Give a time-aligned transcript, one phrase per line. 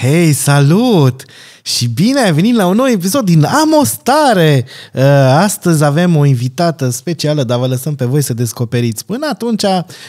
[0.00, 1.24] Hei, salut!
[1.62, 4.64] Și bine ai venit la un nou episod din Amostare!
[4.94, 5.02] Uh,
[5.34, 9.04] astăzi avem o invitată specială, dar vă lăsăm pe voi să descoperiți.
[9.04, 9.64] Până atunci,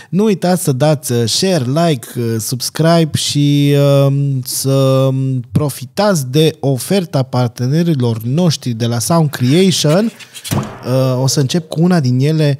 [0.10, 3.76] nu uitați să dați uh, share, like, uh, subscribe și
[4.06, 5.10] um, să
[5.52, 10.12] profitați de oferta partenerilor noștri de la Sound Creation.
[11.22, 12.58] O să încep cu una din ele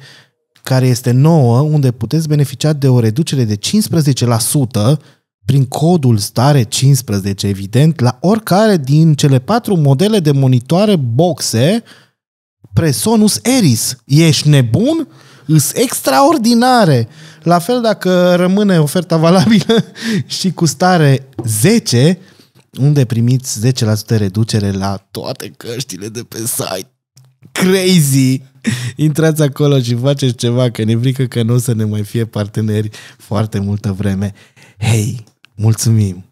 [0.62, 4.98] care este nouă, unde puteți beneficia de o reducere de 15%
[5.44, 11.82] prin codul stare 15, evident, la oricare din cele patru modele de monitoare boxe
[12.72, 13.96] Presonus Eris.
[14.04, 15.08] Ești nebun?
[15.46, 17.08] Îs extraordinare!
[17.42, 19.84] La fel dacă rămâne oferta valabilă
[20.38, 22.18] și cu stare 10,
[22.78, 23.72] unde primiți 10%
[24.06, 26.90] reducere la toate căștile de pe site.
[27.52, 28.42] Crazy!
[28.96, 32.24] Intrați acolo și faceți ceva, că ne frică că nu o să ne mai fie
[32.24, 34.34] parteneri foarte multă vreme.
[34.78, 35.24] Hei,
[35.62, 36.24] Mulțumim!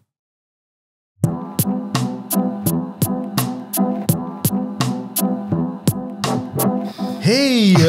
[7.21, 7.75] Hei!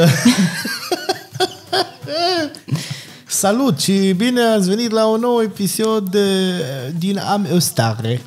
[3.26, 6.52] Salut și bine ați venit la un nou episod de,
[6.98, 8.20] din Am Ostare.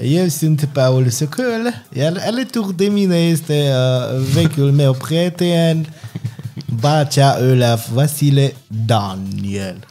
[0.00, 5.94] Eu sunt Paul Secăl, iar alături de mine este uh, vechiul meu prieten,
[6.80, 8.54] Bacea Olaf Vasile
[8.86, 9.86] Daniel.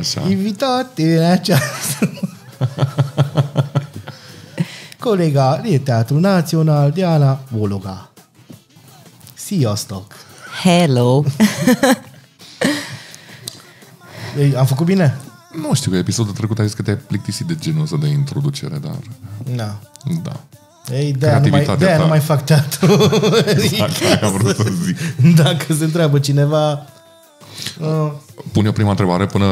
[0.00, 0.28] Așa.
[0.28, 2.08] Invitat în această...
[4.98, 8.10] Colega de Teatru Național, Diana Vologa.
[9.34, 10.12] Sziasztok!
[10.62, 11.24] Hello!
[14.38, 15.16] Ei, am făcut bine?
[15.62, 18.78] Nu știu, că episodul trecut ai zis că te-ai plictisit de genul ăsta de introducere,
[18.78, 18.98] dar...
[19.54, 19.78] Da.
[20.22, 20.40] Da.
[20.92, 23.10] Ei, de-aia, nu mai, de nu mai fac teatru.
[23.46, 24.98] Exact, am vrut să zic.
[25.34, 26.86] Dacă se întreabă cineva,
[27.78, 28.12] Uh,
[28.52, 29.46] Pun eu prima întrebare până...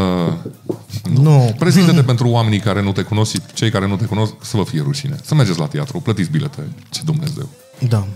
[1.12, 1.22] Nu.
[1.22, 1.55] nu.
[1.58, 4.64] Prezintă-te pentru oamenii care nu te cunosc și cei care nu te cunosc să vă
[4.64, 5.17] fie rușine.
[5.25, 6.69] Să mergeți la teatru, plătiți bilete.
[6.91, 7.48] Ce Dumnezeu.
[7.89, 8.06] Da.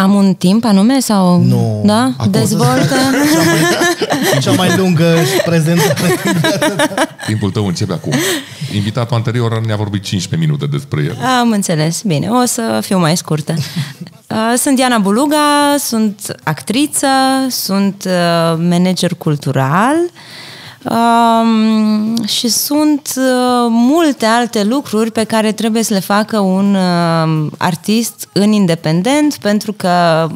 [0.00, 1.42] Am un timp anume sau...
[1.42, 1.82] Nu.
[1.84, 2.12] Da?
[2.16, 2.94] Acum Dezvoltă.
[3.32, 6.18] Cea mai, cea mai lungă prezentare.
[7.26, 8.12] Timpul tău începe acum.
[8.74, 11.16] Invitatul anterior ne-a vorbit 15 minute despre el.
[11.40, 12.02] Am înțeles.
[12.02, 13.54] Bine, o să fiu mai scurtă.
[14.30, 17.06] Uh, sunt Diana Buluga, sunt actriță,
[17.48, 18.12] sunt uh,
[18.68, 19.94] manager cultural
[20.82, 27.46] um, și sunt uh, multe alte lucruri pe care trebuie să le facă un uh,
[27.58, 30.26] artist în independent pentru că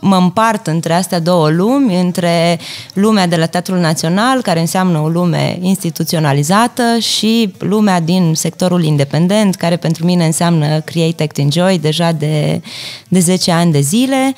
[0.00, 2.58] mă împart între astea două lumi, între
[2.94, 9.54] lumea de la Teatrul Național, care înseamnă o lume instituționalizată și lumea din sectorul independent,
[9.54, 12.60] care pentru mine înseamnă Create, Act, Enjoy deja de,
[13.08, 14.34] de 10 ani de zile.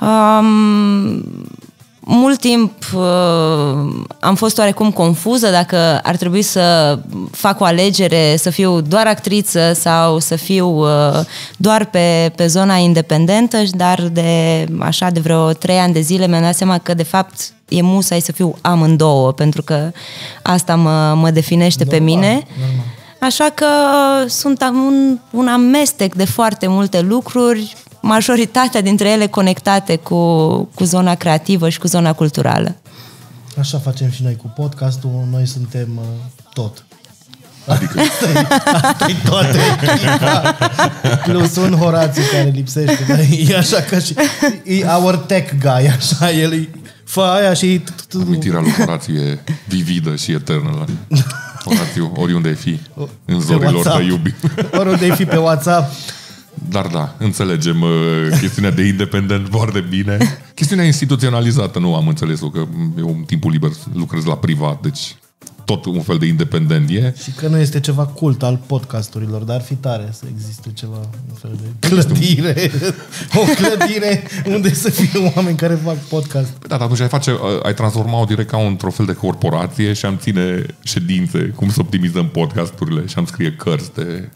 [0.00, 1.24] Um,
[2.04, 3.02] mult timp uh,
[4.20, 6.98] am fost oarecum confuză dacă ar trebui să
[7.30, 11.20] fac o alegere, să fiu doar actriță sau să fiu uh,
[11.56, 16.42] doar pe, pe zona independentă, dar de așa de vreo trei ani de zile mi-am
[16.42, 19.90] dat seama că de fapt e musai să fiu amândouă, pentru că
[20.42, 22.42] asta mă, mă definește normal, pe mine.
[22.58, 22.86] Normal.
[23.18, 23.66] Așa că
[24.28, 30.18] sunt un, un amestec de foarte multe lucruri, majoritatea dintre ele conectate cu,
[30.74, 32.76] cu zona creativă și cu zona culturală.
[33.58, 36.04] Așa facem și noi cu podcastul, noi suntem uh,
[36.52, 36.84] tot.
[37.66, 38.00] Adică...
[38.82, 40.56] asta e toată echipa.
[41.24, 43.04] Plus un Horațiu care lipsește.
[43.08, 43.18] Dar
[43.48, 44.14] e așa ca și...
[44.64, 46.68] E our tech guy, așa, el e...
[47.04, 47.84] Fă aia și...
[48.14, 49.38] Amintirea lui Horațiu e
[49.68, 50.84] vividă și eternă.
[51.64, 52.80] Horațiu, oriunde ai fi,
[53.24, 54.34] în zorilor te iubi.
[54.72, 55.92] Oriunde ai fi pe WhatsApp,
[56.68, 57.90] dar da, înțelegem uh,
[58.40, 60.18] chestiunea de independent foarte bine.
[60.54, 62.66] Chestiunea instituționalizată nu am înțeles-o, că
[62.98, 65.16] eu în timpul liber lucrez la privat, deci
[65.64, 67.14] tot un fel de independent e.
[67.22, 70.96] Și că nu este ceva cult al podcasturilor, dar ar fi tare să existe ceva,
[71.28, 72.70] un fel de clădire,
[73.34, 76.50] o clădire unde să fie oameni care fac podcast.
[76.50, 80.06] Păi da, atunci ai, face, uh, ai transforma-o direct ca un fel de corporație și
[80.06, 84.30] am ține ședințe, cum să optimizăm podcasturile și am scrie cărți de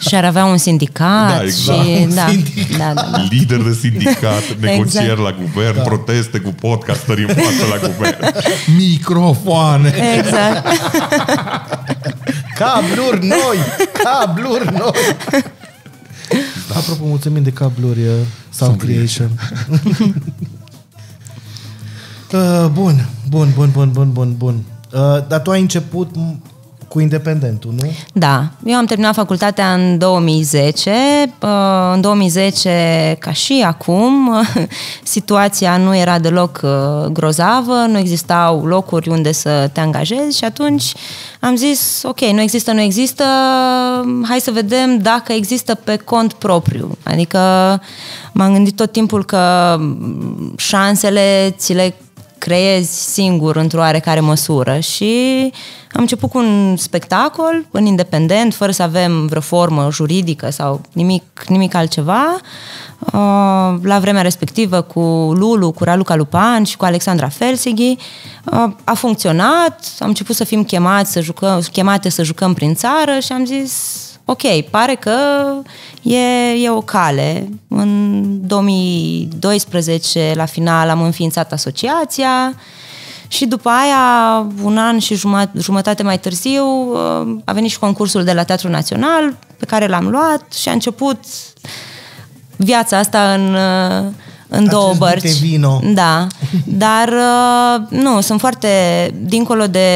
[0.08, 1.84] și ar avea un sindicat da, exact.
[1.84, 2.06] și...
[2.14, 2.94] Da, sindicat.
[2.94, 3.26] Da, da, da.
[3.30, 5.20] Lider de sindicat, negocieri exact.
[5.20, 5.82] la guvern, da.
[5.82, 8.16] proteste cu podcasteri în față la guvern.
[8.78, 9.94] Microfoane!
[10.18, 10.66] Exact.
[12.54, 13.56] cabluri noi!
[14.02, 15.16] Cabluri noi!
[16.68, 16.76] Da.
[16.76, 18.14] Apropo, mulțumim de cabluri uh,
[18.50, 19.30] Sound Creation.
[22.32, 24.64] uh, bun, bun, bun, bun, bun, bun, bun.
[24.92, 26.14] Uh, dar tu ai început
[26.92, 27.90] cu independentul, nu?
[28.12, 30.90] Da, eu am terminat facultatea în 2010.
[31.42, 31.48] Uh,
[31.94, 34.34] În 2010, ca și acum,
[35.02, 36.70] situația nu era deloc uh,
[37.12, 40.92] grozavă, nu existau locuri unde să te angajezi și atunci
[41.40, 43.24] am zis, ok, nu există, nu există,
[44.28, 46.96] hai să vedem dacă există pe cont propriu.
[47.02, 47.38] Adică
[48.32, 49.76] m-am gândit tot timpul că
[50.56, 51.94] șansele ți le
[52.44, 55.52] creezi singur într-o oarecare măsură și
[55.92, 61.44] am început cu un spectacol în independent, fără să avem vreo formă juridică sau nimic,
[61.48, 62.40] nimic altceva.
[62.98, 63.12] Uh,
[63.82, 65.00] La vremea respectivă cu
[65.34, 67.96] Lulu, cu Raluca Lupan și cu Alexandra Felsighi.
[68.44, 73.18] Uh, A funcționat, am început să fim chemați să jucăm, chemate să jucăm prin țară
[73.18, 73.72] și am zis
[74.24, 75.16] ok, pare că
[76.02, 77.48] e, e o cale.
[77.68, 82.54] În 2012, la final, am înființat asociația
[83.28, 88.24] și după aia, un an și jumătate, jumătate mai târziu, uh, a venit și concursul
[88.24, 91.18] de la Teatrul Național, pe care l-am luat și a început
[92.56, 94.12] viața asta în, uh,
[94.52, 95.22] în două Acest bărci.
[95.22, 95.80] bute vino.
[95.94, 96.26] Da,
[96.64, 98.68] dar uh, nu, sunt foarte,
[99.20, 99.86] dincolo de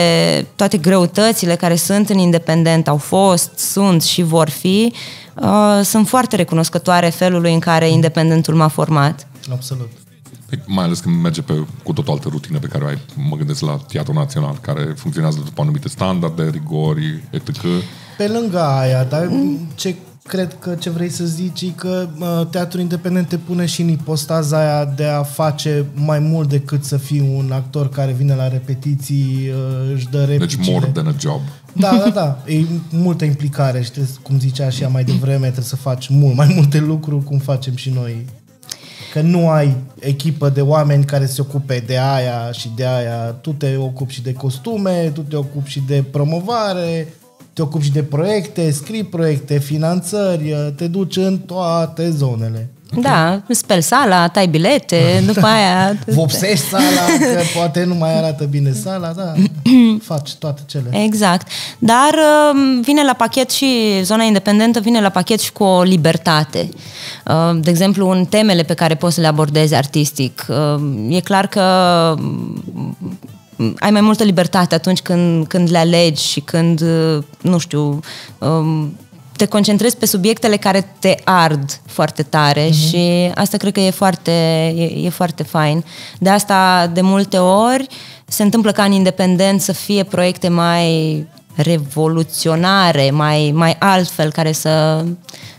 [0.57, 4.93] toate greutățile care sunt în independent, au fost, sunt și vor fi,
[5.35, 9.27] uh, sunt foarte recunoscătoare felului în care independentul m-a format.
[9.53, 9.91] Absolut.
[10.49, 12.99] Păi, mai ales când merge pe, cu tot o altă rutină pe care o ai,
[13.29, 17.61] mă gândesc la Teatrul Național, care funcționează după anumite standarde, rigori, etc.
[18.17, 19.31] Pe lângă aia, dar
[19.75, 19.95] ce
[20.27, 23.89] cred că ce vrei să zici e că uh, teatrul independent te pune și în
[23.89, 28.49] ipostaza aia de a face mai mult decât să fii un actor care vine la
[28.49, 30.73] repetiții, uh, își dă Deci replicile.
[30.73, 31.41] more than a job.
[31.73, 32.53] Da, da, da.
[32.53, 36.35] E multă implicare și trebuie, cum zicea și ea mai devreme, trebuie să faci mult
[36.35, 38.27] mai multe lucruri cum facem și noi.
[39.13, 43.17] Că nu ai echipă de oameni care se ocupe de aia și de aia.
[43.41, 47.09] Tu te ocupi și de costume, tu te ocupi și de promovare,
[47.57, 52.69] te ocupi și de proiecte, scrii proiecte, finanțări, te duci în toate zonele.
[53.01, 55.01] Da, speli sala, tai bilete,
[55.33, 55.99] după aia...
[56.07, 59.33] Vopsești sala, că poate nu mai arată bine sala, da,
[60.11, 61.03] faci toate cele.
[61.05, 61.49] Exact.
[61.79, 66.69] Dar uh, vine la pachet și zona independentă vine la pachet și cu o libertate.
[67.27, 70.47] Uh, De exemplu, în temele pe care poți să le abordezi artistic.
[70.49, 71.65] Uh, E clar că
[72.19, 72.97] mm,
[73.79, 78.01] ai mai multă libertate atunci când, când le alegi și când, uh, nu știu,
[78.39, 78.97] um,
[79.37, 82.89] te concentrezi pe subiectele care te ard foarte tare uh-huh.
[82.89, 84.33] și asta cred că e foarte,
[84.77, 85.85] e, e foarte fain.
[86.19, 87.87] De asta, de multe ori,
[88.27, 95.05] se întâmplă ca în independent să fie proiecte mai revoluționare, mai, mai altfel, care să,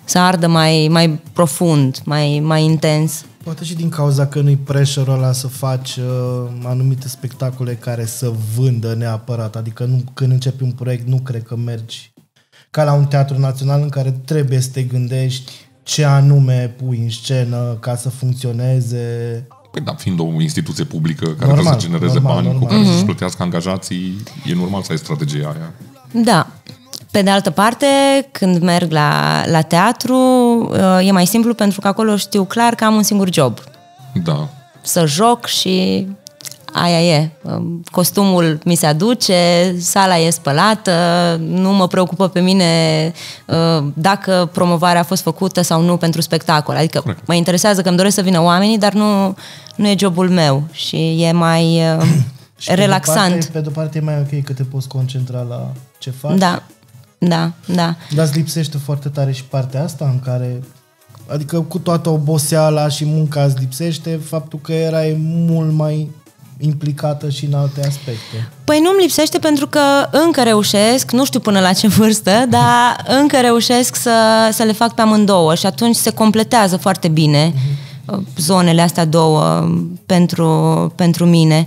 [0.05, 3.25] să ardă mai, mai profund, mai, mai intens.
[3.47, 8.33] Poate și din cauza că nu-i pressure ăla să faci uh, anumite spectacole care să
[8.55, 9.55] vândă neapărat.
[9.55, 12.11] Adică nu, când începi un proiect, nu cred că mergi
[12.69, 15.51] ca la un teatru național în care trebuie să te gândești
[15.83, 18.97] ce anume pui în scenă ca să funcționeze.
[19.71, 22.69] Păi da, fiind o instituție publică care Normal, trebuie să genereze normal, bani cu normal.
[22.69, 25.73] care să-și plătească angajații, e normal să ai strategia aia.
[26.23, 26.56] Da.
[27.17, 27.85] Pe de altă parte,
[28.31, 30.15] când merg la, la teatru,
[30.71, 33.59] uh, e mai simplu pentru că acolo știu clar că am un singur job.
[34.23, 34.47] Da.
[34.81, 36.07] Să joc și
[36.73, 37.29] aia e.
[37.41, 39.35] Um, Costumul mi se aduce,
[39.79, 40.91] sala e spălată,
[41.47, 42.65] nu mă preocupă pe mine
[43.45, 46.75] uh, dacă promovarea a fost făcută sau nu pentru spectacol.
[46.75, 47.27] Adică Corect.
[47.27, 49.35] mă interesează că îmi doresc să vină oamenii, dar nu,
[49.75, 52.03] nu e jobul meu și e mai uh,
[52.59, 53.31] Și pe de relaxant.
[53.33, 56.37] parte- Pe de-o parte e mai ok că te poți concentra la ce faci.
[56.37, 56.63] Da,
[57.17, 57.95] da, da.
[58.15, 60.63] Dar îți lipsește foarte tare și partea asta în care
[61.27, 66.09] adică cu toată oboseala și munca îți lipsește faptul că erai mult mai
[66.59, 68.49] implicată și în alte aspecte.
[68.63, 69.79] Păi nu-mi lipsește pentru că
[70.11, 74.93] încă reușesc, nu știu până la ce vârstă, dar încă reușesc să, să le fac
[74.93, 77.53] pe amândouă și atunci se completează foarte bine
[78.05, 79.69] uh, zonele astea două
[80.05, 80.47] pentru,
[80.95, 81.65] pentru mine.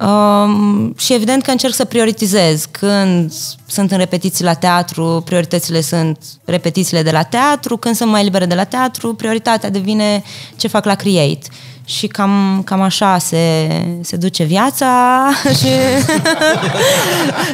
[0.00, 2.64] Um, și evident că încerc să prioritizez.
[2.70, 3.32] Când
[3.66, 7.76] sunt în repetiții la teatru, prioritățile sunt repetițiile de la teatru.
[7.76, 10.22] Când sunt mai libere de la teatru, prioritatea devine
[10.56, 11.38] ce fac la Create.
[11.84, 13.68] Și cam, cam așa se,
[14.00, 14.88] se duce viața
[15.60, 15.68] și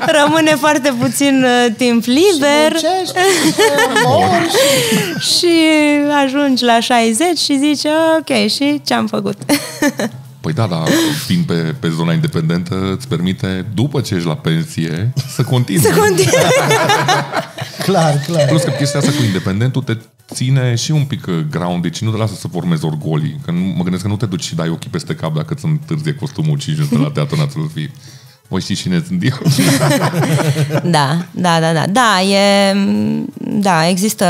[0.06, 3.18] rămâne foarte puțin uh, timp liber Muncești,
[4.04, 4.50] mori
[5.20, 5.54] și- și
[6.24, 9.36] ajungi la 60 și zici ok, și ce am făcut?
[10.44, 10.88] Păi da, dar
[11.26, 15.82] fiind pe, pe zona independentă, îți permite, după ce ești la pensie, să continui.
[15.82, 16.32] Să continui.
[17.84, 18.46] Clar, clar.
[18.48, 19.96] Plus că chestia asta cu independentul te
[20.34, 23.40] ține și un pic uh, grounded și nu te lasă să formezi orgolii.
[23.44, 25.64] Că nu, mă gândesc că nu te duci și dai ochii peste cap dacă îți
[25.64, 27.90] întârzie costumul 5 minute la teatru național să fii
[28.48, 29.38] Voi știți cine sunt eu?
[30.96, 31.86] Da, da, da, da.
[31.86, 32.74] Da, e,
[33.38, 34.26] da, există,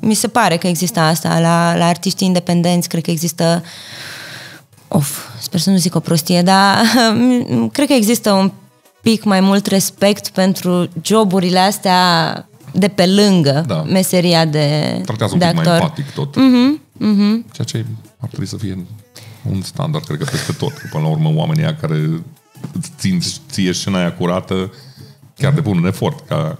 [0.00, 3.62] mi se pare că există asta la, la artiștii independenți, cred că există
[4.88, 6.76] of, sper să nu zic o prostie, dar
[7.72, 8.50] cred că există un
[9.02, 13.82] pic mai mult respect pentru joburile astea de pe lângă Da.
[13.82, 15.72] meseria de, Tratează un de pic actor.
[15.72, 16.36] mai empatic tot.
[16.36, 17.44] Mhm, mhm.
[17.52, 17.84] Ceea ce
[18.18, 18.86] ar trebui să fie
[19.50, 20.72] un standard, cred că peste tot.
[20.72, 21.94] Că, Până la urmă, oamenii aia care
[22.72, 24.72] îți țin ție scena aia curată,
[25.38, 26.26] chiar depun un efort.
[26.28, 26.58] Ca...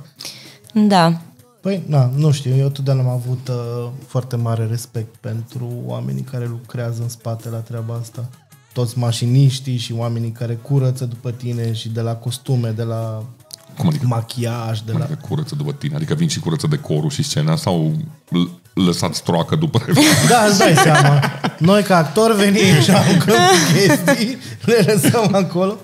[0.73, 1.21] Da.
[1.67, 6.47] Păi, na, nu știu, eu totdeauna am avut uh, foarte mare respect pentru oamenii care
[6.47, 8.29] lucrează în spate la treaba asta.
[8.73, 13.23] Toți mașiniștii și oamenii care curăță după tine și de la costume, de la
[13.79, 14.07] Cum adică?
[14.07, 15.05] machiaj, de Cum la...
[15.05, 15.95] adică curăță după tine?
[15.97, 17.93] Adică vin și curăță decorul și scena sau
[18.29, 19.79] l- lăsați troacă după
[20.31, 21.21] Da, îți dai seama.
[21.59, 25.77] Noi ca actori venim și aruncăm cu chestii, le lăsăm acolo.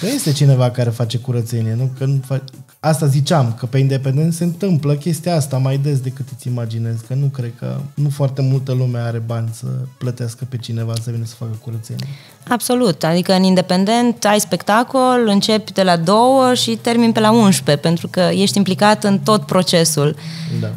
[0.00, 1.90] Că este cineva care face curățenie, nu?
[1.98, 2.44] Că nu fa...
[2.80, 7.14] Asta ziceam, că pe independent se întâmplă chestia asta mai des decât îți imaginezi, că
[7.14, 9.66] nu cred că nu foarte multă lume are bani să
[9.98, 12.06] plătească pe cineva să vină să facă curățenie.
[12.48, 17.76] Absolut, adică în independent ai spectacol, începi de la două și termin pe la 11,
[17.86, 20.16] pentru că ești implicat în tot procesul.
[20.60, 20.70] Da.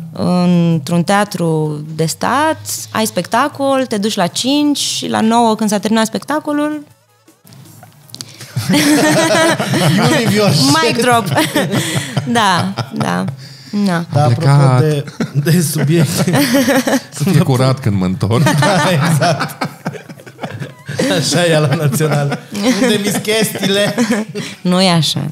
[0.43, 2.59] Într-un teatru de stat,
[2.91, 6.98] ai spectacol, te duci la 5 și la 9 când s-a terminat spectacolul, Iuri Vioș.
[10.83, 11.25] mic drop.
[12.37, 13.25] da, da.
[13.71, 14.05] Na.
[14.13, 14.79] Da, apropo plecat.
[14.79, 16.39] de, de subiecte.
[17.17, 18.43] să fie curat când mă întorc.
[18.43, 19.67] Da, exact.
[21.19, 22.39] Așa e la național.
[22.81, 23.95] Unde mi chestiile?
[24.61, 25.29] Nu e așa.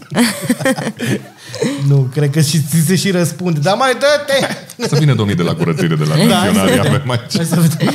[1.87, 3.59] Nu, cred că și ți se și răspunde.
[3.59, 4.47] Dar mai dă-te!
[4.87, 6.79] Să vină domnii de la curățire de la naționari.
[6.79, 7.35] Avem aici.
[7.35, 7.93] Hai să vedem.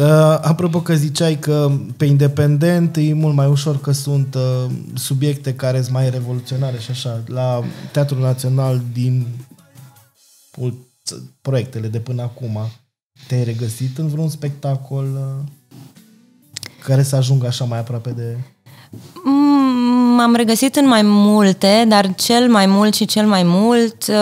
[0.00, 5.54] Uh, apropo că ziceai că pe independent e mult mai ușor că sunt uh, subiecte
[5.54, 7.22] care sunt mai revoluționare și așa.
[7.26, 7.62] La
[7.92, 9.26] Teatrul Național din
[10.56, 10.74] ult-
[11.40, 12.58] proiectele de până acum,
[13.26, 15.44] te-ai regăsit în vreun spectacol uh,
[16.84, 18.36] care să ajungă așa mai aproape de...
[19.24, 24.14] Mm, M-am regăsit în mai multe, dar cel mai mult și cel mai mult uh,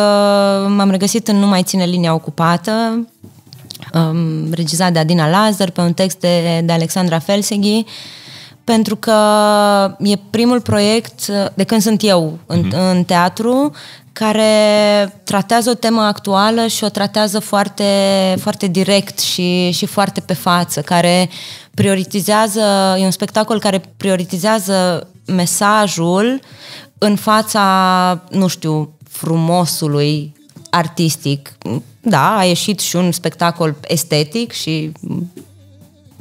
[0.69, 3.07] m-am regăsit în Nu mai ține linia ocupată,
[3.95, 7.85] um, regizat de Adina Lazar, pe un text de, de Alexandra Felseghi,
[8.65, 9.17] pentru că
[9.99, 13.73] e primul proiect uh, de când sunt eu în, în teatru
[14.13, 17.85] care tratează o temă actuală și o tratează foarte,
[18.41, 21.29] foarte direct și, și foarte pe față, care
[21.75, 22.61] prioritizează,
[22.99, 26.41] e un spectacol care prioritizează mesajul
[26.99, 30.33] în fața, nu știu, frumosului
[30.75, 31.53] artistic.
[32.01, 34.93] Da, a ieșit și un spectacol estetic și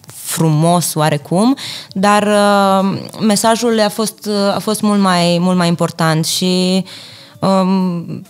[0.06, 1.56] frumos oarecum,
[1.92, 6.86] dar uh, mesajul a fost, uh, a fost mult, mai, mult mai important și
[7.40, 8.22] um,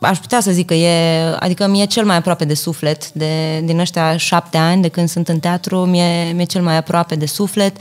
[0.00, 3.78] aș putea să zic că e, adică mi-e cel mai aproape de suflet, de, din
[3.78, 7.76] ăștia șapte ani de când sunt în teatru, mi-e, mi-e cel mai aproape de suflet.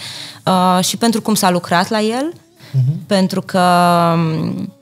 [0.45, 2.33] Uh, și pentru cum s-a lucrat la el,
[3.07, 3.61] pentru că
[4.13, 4.73] um,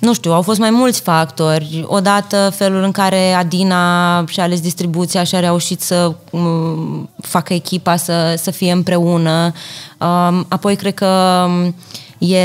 [0.00, 1.84] nu știu, au fost mai mulți factori.
[1.86, 7.96] Odată felul în care Adina și-a ales distribuția și a reușit să um, facă echipa
[7.96, 9.52] să, să fie împreună.
[9.98, 11.74] Um, apoi cred că um,
[12.28, 12.40] e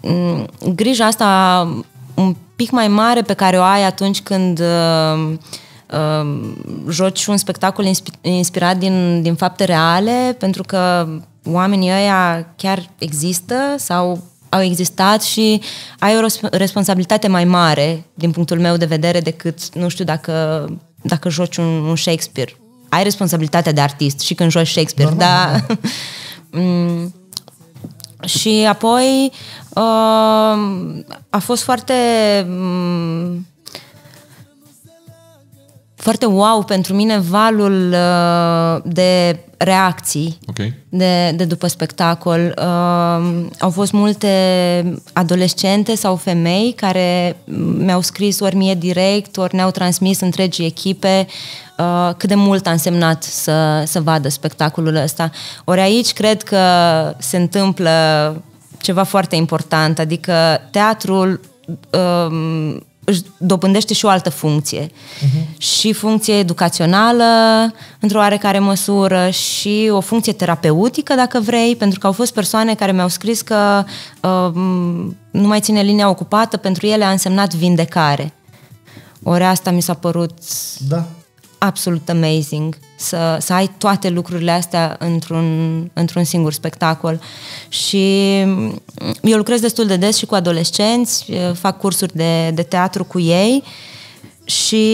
[0.00, 1.68] um, grija asta
[2.14, 5.34] un pic mai mare pe care o ai atunci când uh,
[5.90, 6.52] uh,
[6.88, 11.08] joci un spectacol inspi- inspirat din, din fapte reale, pentru că
[11.44, 15.60] oamenii ăia chiar există sau au existat și
[15.98, 20.66] ai o res- responsabilitate mai mare din punctul meu de vedere decât, nu știu, dacă,
[21.02, 22.56] dacă joci un, un Shakespeare.
[22.88, 25.66] Ai responsabilitatea de artist și când joci Shakespeare, dar...
[26.54, 27.14] Mm,
[28.24, 29.32] și apoi
[29.68, 31.94] uh, a fost foarte
[32.48, 33.46] mm,
[36.02, 40.56] foarte wow pentru mine valul uh, de reacții Ok.
[40.88, 42.54] de, de după spectacol.
[42.58, 44.28] Uh, au fost multe
[45.12, 47.36] adolescente sau femei care
[47.78, 51.26] mi-au scris ori mie direct, ori ne-au transmis întregii echipe
[51.78, 55.30] uh, cât de mult a însemnat să, să vadă spectacolul ăsta.
[55.64, 56.58] Ori aici cred că
[57.18, 57.90] se întâmplă
[58.80, 61.40] ceva foarte important, adică teatrul
[61.90, 64.86] uh, își dobândește și o altă funcție.
[64.86, 65.56] Uh-huh.
[65.56, 67.24] Și funcție educațională,
[68.00, 72.92] într-o oarecare măsură, și o funcție terapeutică, dacă vrei, pentru că au fost persoane care
[72.92, 73.84] mi-au scris că
[74.20, 74.50] uh,
[75.30, 78.32] nu mai ține linia ocupată, pentru ele a însemnat vindecare.
[79.22, 80.32] Ori asta mi s-a părut
[80.88, 81.06] Da.
[81.62, 87.20] Absolut amazing să, să ai toate lucrurile astea într-un, într-un singur spectacol.
[87.68, 88.38] Și
[89.22, 93.62] eu lucrez destul de des și cu adolescenți, fac cursuri de, de teatru cu ei
[94.52, 94.84] și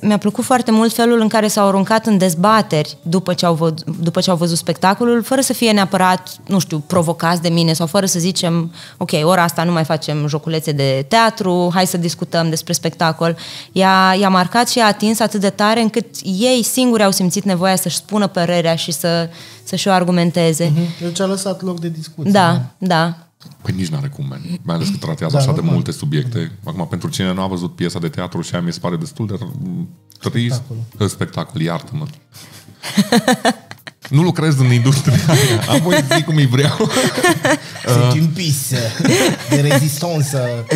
[0.00, 3.84] mi-a plăcut foarte mult felul în care s-au aruncat în dezbateri după ce, au văzut,
[3.84, 7.86] după ce au văzut spectacolul, fără să fie neapărat, nu știu, provocați de mine sau
[7.86, 12.48] fără să zicem, ok, ora asta nu mai facem joculețe de teatru, hai să discutăm
[12.48, 13.36] despre spectacol.
[13.72, 17.76] I-a, i-a marcat și a atins atât de tare încât ei singuri au simțit nevoia
[17.76, 19.28] să-și spună părerea și să,
[19.62, 20.72] să-și o argumenteze.
[20.72, 21.00] Uh-huh.
[21.00, 22.30] Deci a lăsat loc de discuție.
[22.30, 23.14] Da, da.
[23.62, 24.40] Păi nici n-are cum, man.
[24.62, 25.66] mai ales că tratează da, așa normal.
[25.66, 26.52] de multe subiecte.
[26.64, 29.26] Acum, pentru cine nu a văzut piesa de teatru și aia mi se pare destul
[29.26, 29.38] de
[30.28, 30.54] trist.
[30.54, 31.08] Spectacol.
[31.08, 32.06] Spectacol, iartă-mă.
[34.16, 35.62] nu lucrez în industria aia.
[35.68, 36.76] Am voi zic cum îi vreau.
[37.86, 38.72] Sunt un pis
[39.50, 40.66] de rezistență.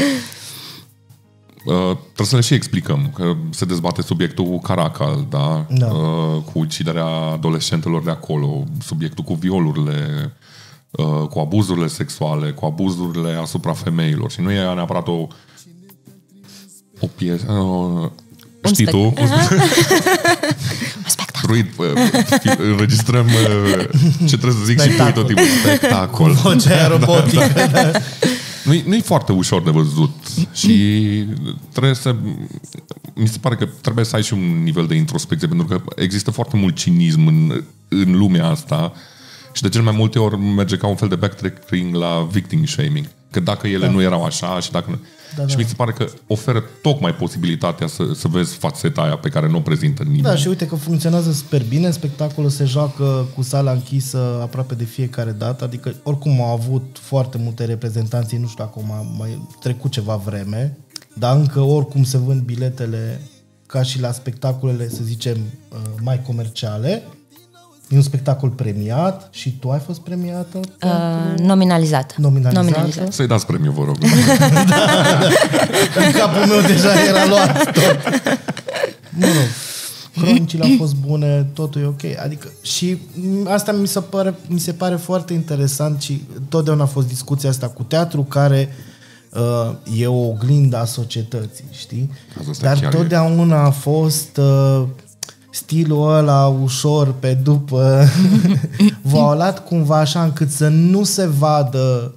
[1.64, 5.66] Uh, trebuie să le și explicăm că se dezbate subiectul Caracal, da?
[5.68, 5.86] da.
[5.86, 10.30] Uh, cu uciderea adolescentelor de acolo, subiectul cu violurile, Uh,
[11.30, 14.30] cu abuzurile sexuale, cu abuzurile asupra femeilor.
[14.30, 15.26] Și nu e neapărat o
[17.00, 17.52] o piesă...
[17.52, 18.10] Uh,
[18.64, 19.14] știi spect- tu?
[21.42, 21.86] Truit, uh,
[22.58, 23.88] înregistrăm uh,
[24.28, 25.06] ce trebuie să zic spectacol.
[25.06, 25.44] și tu tot timpul.
[25.62, 26.32] Spectacol.
[26.32, 27.50] Vocea robotică.
[27.54, 27.82] da, da.
[27.82, 27.98] da.
[28.64, 30.14] Nu-i, nu-i foarte ușor de văzut
[30.52, 30.72] și
[31.72, 32.16] trebuie să...
[33.14, 36.30] Mi se pare că trebuie să ai și un nivel de introspecție, pentru că există
[36.30, 38.92] foarte mult cinism în, în lumea asta
[39.58, 43.08] și de cel mai multe ori merge ca un fel de backtracking la victim shaming.
[43.30, 43.92] Că dacă ele da.
[43.92, 44.96] nu erau așa și dacă nu...
[45.36, 45.48] Da, da.
[45.48, 49.48] Și mi se pare că oferă tocmai posibilitatea să, să vezi fațeta aia pe care
[49.48, 50.22] nu o prezintă nimeni.
[50.22, 54.84] Da, și uite că funcționează super bine, spectacolul se joacă cu sala închisă aproape de
[54.84, 60.16] fiecare dată, adică oricum au avut foarte multe reprezentanții, nu știu acum, mai trecut ceva
[60.16, 60.78] vreme,
[61.14, 63.20] dar încă oricum se vând biletele
[63.66, 65.36] ca și la spectacolele, să zicem,
[65.68, 67.02] uh, mai comerciale.
[67.88, 70.60] E un spectacol premiat și tu ai fost premiată?
[70.82, 72.16] Uh, nominalizat.
[72.16, 72.64] Nominalizată.
[72.64, 73.12] nominalizat.
[73.12, 73.98] Să-i dați premiu, vă rog.
[73.98, 75.18] da, da.
[76.06, 77.98] În capul meu deja era luat tot.
[79.10, 79.48] Mă rog,
[80.18, 82.22] cronicile au fost bune, totul e ok.
[82.24, 82.98] Adică și
[83.44, 87.68] asta mi se pare, mi se pare foarte interesant și totdeauna a fost discuția asta
[87.68, 88.74] cu teatru care
[89.32, 92.10] uh, e o oglindă a societății, știi?
[92.60, 93.66] Dar totdeauna e.
[93.66, 94.82] a fost uh,
[95.58, 98.04] stilul ăla ușor pe după
[99.10, 102.14] v-a luat cumva așa încât să nu se vadă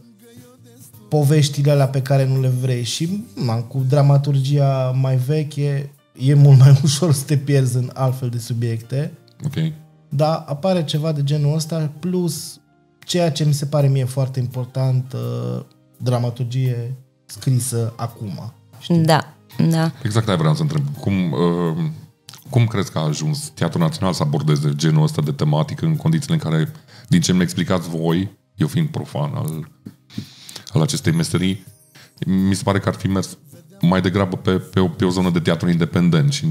[1.10, 6.60] poveștile alea pe care nu le vrei și man, cu dramaturgia mai veche e mult
[6.60, 9.12] mai ușor să te pierzi în altfel de subiecte.
[9.46, 9.72] Ok.
[10.10, 12.60] Dar apare ceva de genul ăsta plus
[13.06, 15.62] ceea ce mi se pare mie foarte important uh,
[15.98, 18.54] dramaturgie scrisă acum.
[18.80, 18.98] Știi?
[18.98, 19.34] Da,
[19.70, 19.92] da.
[20.04, 20.84] Exact aia vreau să întreb.
[21.00, 21.78] Cum, uh,
[22.52, 26.34] cum crezi că a ajuns Teatrul Național să abordeze genul ăsta de tematică în condițiile
[26.34, 26.72] în care,
[27.08, 29.68] din ce mi explicați voi, eu fiind profan al,
[30.74, 31.66] al acestei meserii,
[32.26, 33.38] mi se pare că ar fi mers
[33.82, 36.46] mai degrabă pe, pe, o, pe o zonă de teatru independent și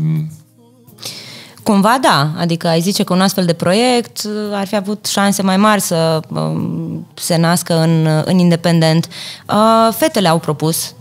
[1.63, 5.57] Cumva da, adică ai zice că un astfel de proiect ar fi avut șanse mai
[5.57, 9.09] mari să um, se nască în, în independent.
[9.49, 10.95] Uh, fetele au propus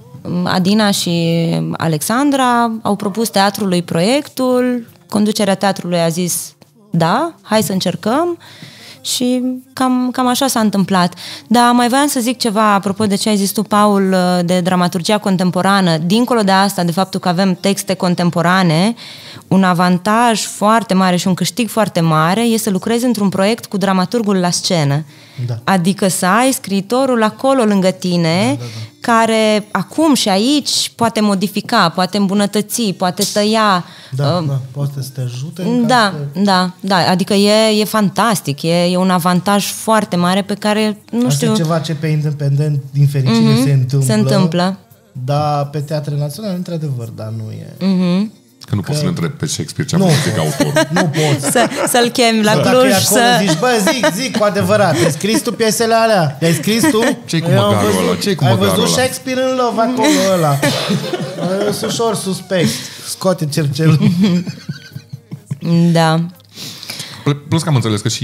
[0.44, 6.54] Adina și Alexandra au propus teatrului proiectul, conducerea teatrului a zis
[6.92, 8.38] da, hai să încercăm
[9.02, 11.13] și cam, cam așa s-a întâmplat.
[11.48, 14.15] Dar mai voiam să zic ceva apropo de ce ai zis tu, Paul,
[14.46, 15.98] de dramaturgia contemporană.
[15.98, 18.96] Dincolo de asta, de faptul că avem texte contemporane,
[19.48, 23.78] un avantaj foarte mare și un câștig foarte mare e să lucrezi într-un proiect cu
[23.78, 25.04] dramaturgul la scenă.
[25.47, 25.60] Da.
[25.63, 28.89] Adică să ai scriitorul acolo lângă tine, da, da, da.
[28.99, 33.86] care acum și aici poate modifica, poate îmbunătăți, poate tăia.
[34.15, 35.84] Da, uh, da poate să te ajute.
[35.88, 36.39] Da, să...
[36.41, 36.95] da, da.
[36.95, 41.52] Adică e, e fantastic, e, e un avantaj foarte mare pe care, nu Asta știu...
[41.52, 44.13] e ceva ce pe independent, din fericire, mm-hmm, se întâmplă.
[44.13, 44.78] Se întâmplă.
[45.25, 47.73] Dar pe teatre naționale, într-adevăr, dar nu e.
[47.75, 48.38] Mm-hmm.
[48.65, 48.88] Că nu că...
[48.88, 50.88] poți să-l întrebi pe Shakespeare ce a făcut ca autor.
[50.89, 51.52] Nu poți.
[51.52, 52.89] Să, să-l chemi la Cluj.
[52.89, 53.22] Dacă să...
[53.39, 56.38] zici, bă, zic, zic cu adevărat, ai scris tu piesele alea?
[56.39, 57.17] Le-ai scris tu?
[57.26, 58.15] ce cu măgarul ăla?
[58.22, 58.88] ce cu Ai văzut ăla?
[58.88, 60.60] Shakespeare în Love acolo ăla?
[61.78, 62.69] Sunt ușor suspect.
[63.08, 64.12] Scoate cercelul.
[65.91, 66.26] Da.
[67.34, 68.24] Plus că am înțeles că și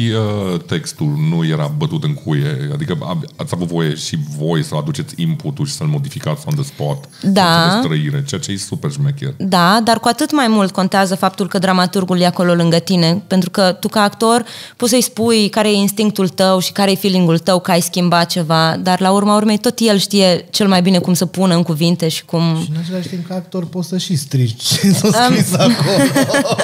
[0.54, 4.76] uh, textul nu era bătut în cuie, adică ab- ați avut voie și voi să
[4.76, 7.04] aduceți input-ul și să-l modificați on the spot.
[7.22, 7.80] Da.
[7.82, 9.34] Să trăire, ceea ce e super șmecher.
[9.38, 13.50] Da, dar cu atât mai mult contează faptul că dramaturgul e acolo lângă tine, pentru
[13.50, 14.44] că tu ca actor
[14.78, 18.30] poți să-i spui care e instinctul tău și care e feelingul tău că ai schimbat
[18.30, 21.64] ceva, dar la urma urmei tot el știe cel mai bine cum să pună în
[21.64, 22.42] cuvinte și cum...
[22.64, 26.56] Și în același timp, ca actor, poți să și strici ce s-a scris acolo.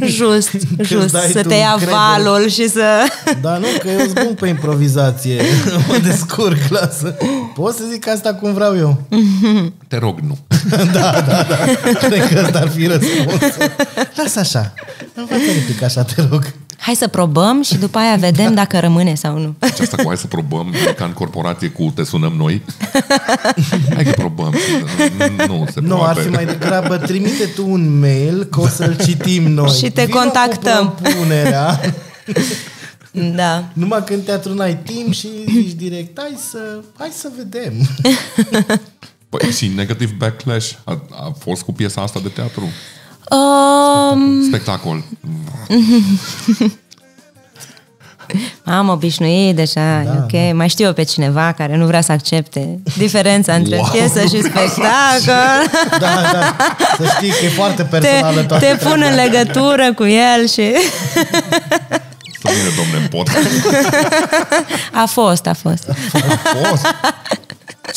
[0.06, 1.96] Just, Că-ți just, dai să tu te ia încredere.
[1.96, 2.84] valul și să...
[3.40, 5.42] Dar nu, că eu sunt bun pe improvizație.
[5.88, 7.16] mă descurc, lasă.
[7.54, 9.02] Pot să zic asta cum vreau eu.
[9.88, 10.38] Te rog, nu.
[12.08, 13.72] Cred că ăsta ar fi răspunsul.
[14.14, 14.72] Lasă așa.
[15.14, 16.52] Învață replica așa, te rog.
[16.82, 19.54] Hai să probăm și după aia vedem dacă rămâne sau nu.
[19.58, 22.62] Deci asta cu hai să probăm, e ca în corporație cu te sunăm noi.
[23.94, 24.54] Hai că probăm.
[25.46, 26.18] Nu se Nu, poate.
[26.18, 29.70] ar fi mai degrabă trimite tu un mail că o să-l citim noi.
[29.70, 30.88] Și te Vino contactăm.
[30.88, 31.80] Cu propunerea.
[33.34, 33.64] Da.
[33.72, 36.58] Numai când teatru n-ai timp și zici direct, hai să,
[36.98, 37.72] hai să vedem.
[39.28, 42.68] Păi, și negativ backlash a, a fost cu piesa asta de teatru.
[43.30, 45.02] Um, Spectacol.
[48.64, 50.54] am obișnuit deja, da, ok.
[50.54, 53.88] Mai știu eu pe cineva care nu vrea să accepte diferența între Wow.
[53.92, 54.82] piesă și spectacol.
[55.98, 56.56] Da, da.
[56.96, 59.08] Să știi că e foarte Te, personală toată te pun treaba.
[59.10, 60.72] în legătură cu el și...
[62.42, 63.48] Să vină domne în podcast.
[65.02, 65.88] A fost, a fost.
[65.88, 65.94] A
[66.68, 66.86] fost?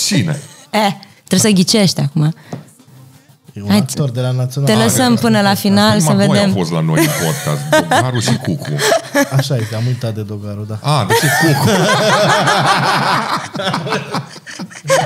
[0.06, 0.40] Cine?
[0.70, 0.92] Eh,
[1.24, 2.36] trebuie să ghicești acum.
[3.58, 4.70] E un Hai, actor de la Național.
[4.70, 6.50] Te lăsăm până la final să Numai doi vedem.
[6.52, 7.62] au fost la noi în podcast.
[7.90, 8.76] Dogaru și Cucu.
[9.36, 10.80] Așa este, am uitat de Dogaru, da.
[10.82, 11.70] A, deci e Cucu.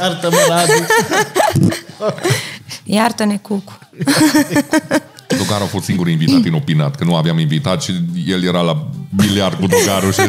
[0.02, 0.86] Iartă-mă, Radu.
[2.98, 3.80] Iartă-ne, Cucu.
[5.28, 7.92] Dogaru a fost singurul invitat inopinat, că nu aveam invitat și
[8.28, 10.22] el era la biliard cu Dogaru și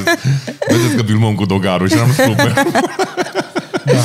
[0.68, 2.52] vedeți că filmăm cu Dogaru și eram super.
[3.84, 4.02] Da.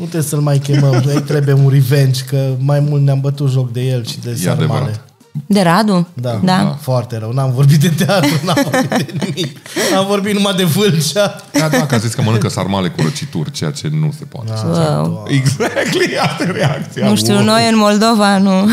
[0.00, 3.72] Nu trebuie să-l mai chemăm, noi trebuie un revenge, că mai mult ne-am bătut joc
[3.72, 4.64] de el și de E sarmale.
[4.64, 5.04] adevărat.
[5.46, 6.08] De Radu?
[6.14, 6.56] Da, da.
[6.62, 7.32] da, foarte rău.
[7.32, 9.56] N-am vorbit de teatru, n-am vorbit de nimic.
[9.98, 11.40] Am vorbit numai de vâlcea.
[11.52, 14.52] Da, da, că a zis că mănâncă sarmale cu răcituri, ceea ce nu se poate.
[14.66, 15.24] Wow.
[15.28, 17.08] Exactly, asta e reacția.
[17.08, 17.42] Nu știu, Wow.
[17.44, 18.50] noi în Moldova nu.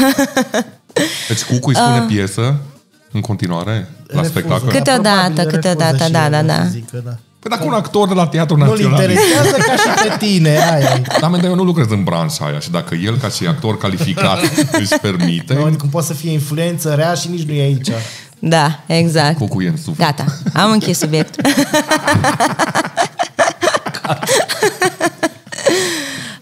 [1.27, 2.55] Deci Cucu îi spune piesă
[3.11, 4.29] în continuare la Refuză.
[4.29, 4.67] spectacol?
[4.67, 6.65] Câte- Câteodată, Probabil refuză câteodată, și da, el, da, o să da.
[6.67, 7.17] Zică, da.
[7.39, 8.99] Păi dacă un actor de la Teatru Nu-l Național...
[8.99, 11.01] interesează ca și pe tine, aia e.
[11.19, 14.39] Da, dar eu nu lucrez în branșa aia și dacă el, ca și actor calificat,
[14.81, 17.89] își permite, Nu, Cum poate să fie influență rea și nici nu e aici.
[18.39, 19.37] Da, exact.
[19.37, 20.07] Cucu e în suflet.
[20.07, 21.43] Gata, am închis subiectul.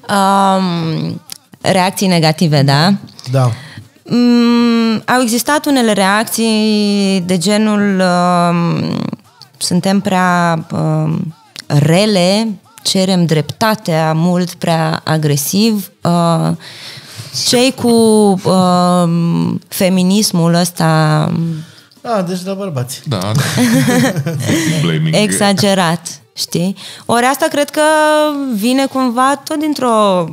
[0.09, 1.21] um,
[1.61, 2.93] reacții negative, da?
[3.31, 3.51] Da.
[4.03, 8.83] Mm, au existat unele reacții de genul um,
[9.57, 11.35] suntem prea um,
[11.67, 12.47] rele,
[12.83, 15.91] cerem dreptatea mult prea agresiv.
[16.01, 16.55] Uh,
[17.47, 17.89] cei cu
[18.49, 20.85] um, feminismul ăsta
[22.01, 23.01] A, deci la bărbați.
[23.05, 23.31] Da, da.
[24.81, 25.15] Blaming.
[25.15, 26.75] exagerat, știi?
[27.05, 27.81] Ori asta cred că
[28.55, 30.27] vine cumva tot dintr-o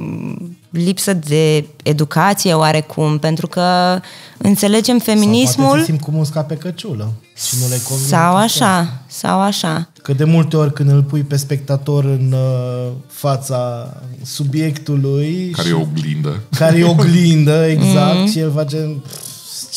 [0.71, 3.99] lipsă de educație oarecum, pentru că
[4.39, 7.13] înțelegem Sau poate feminismul se simt cum usca pe căciulă
[7.47, 8.09] și nu le convine.
[8.09, 8.77] sau chestia asta.
[8.79, 9.89] așa, sau așa.
[10.03, 13.93] Că de multe ori când îl pui pe spectator în uh, fața
[14.25, 16.41] subiectului Care și- e oglindă.
[16.59, 18.31] care e oglindă, exact, Mhm.
[18.31, 18.97] și el face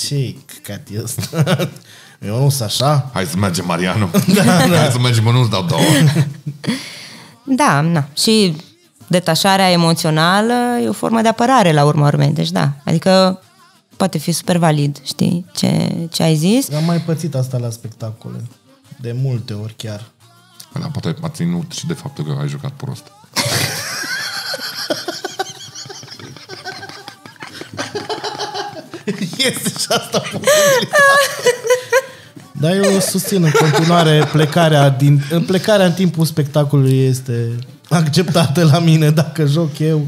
[0.08, 1.56] ce căcat e ăsta?
[2.20, 3.10] Eu nu sunt așa.
[3.14, 4.10] Hai să mergem, Mariano.
[4.36, 4.78] Da, da.
[4.78, 5.82] Hai să mergem, mă, nu-ți dau două.
[7.48, 8.08] Da, na.
[8.18, 8.56] Și
[9.08, 12.70] detașarea emoțională e o formă de apărare la urma urmei, deci da.
[12.86, 13.42] Adică
[13.98, 16.72] poate fi super valid, știi, ce, ce ai zis.
[16.72, 18.44] Am mai pățit asta la spectacole.
[19.00, 20.06] De multe ori chiar.
[20.80, 23.04] Da, poate a ținut și de faptul că ai jucat prost.
[29.38, 31.50] Este și asta posibilitate.
[32.60, 37.56] Dar eu susțin în continuare plecarea, din, plecarea în timpul spectacolului este
[37.90, 40.08] acceptată la mine dacă joc eu.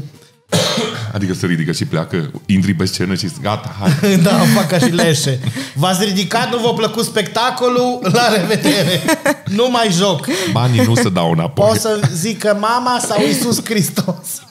[1.12, 4.16] Adică se ridică și pleacă, intri pe scenă și zici, gata, hai.
[4.22, 5.40] Da, fac ca și leșe.
[5.74, 7.98] V-ați ridicat, nu v-a plăcut spectacolul?
[8.02, 9.02] La revedere!
[9.44, 10.26] Nu mai joc.
[10.52, 11.68] Banii nu se dau înapoi.
[11.68, 14.42] Pot să zică mama sau Isus Hristos.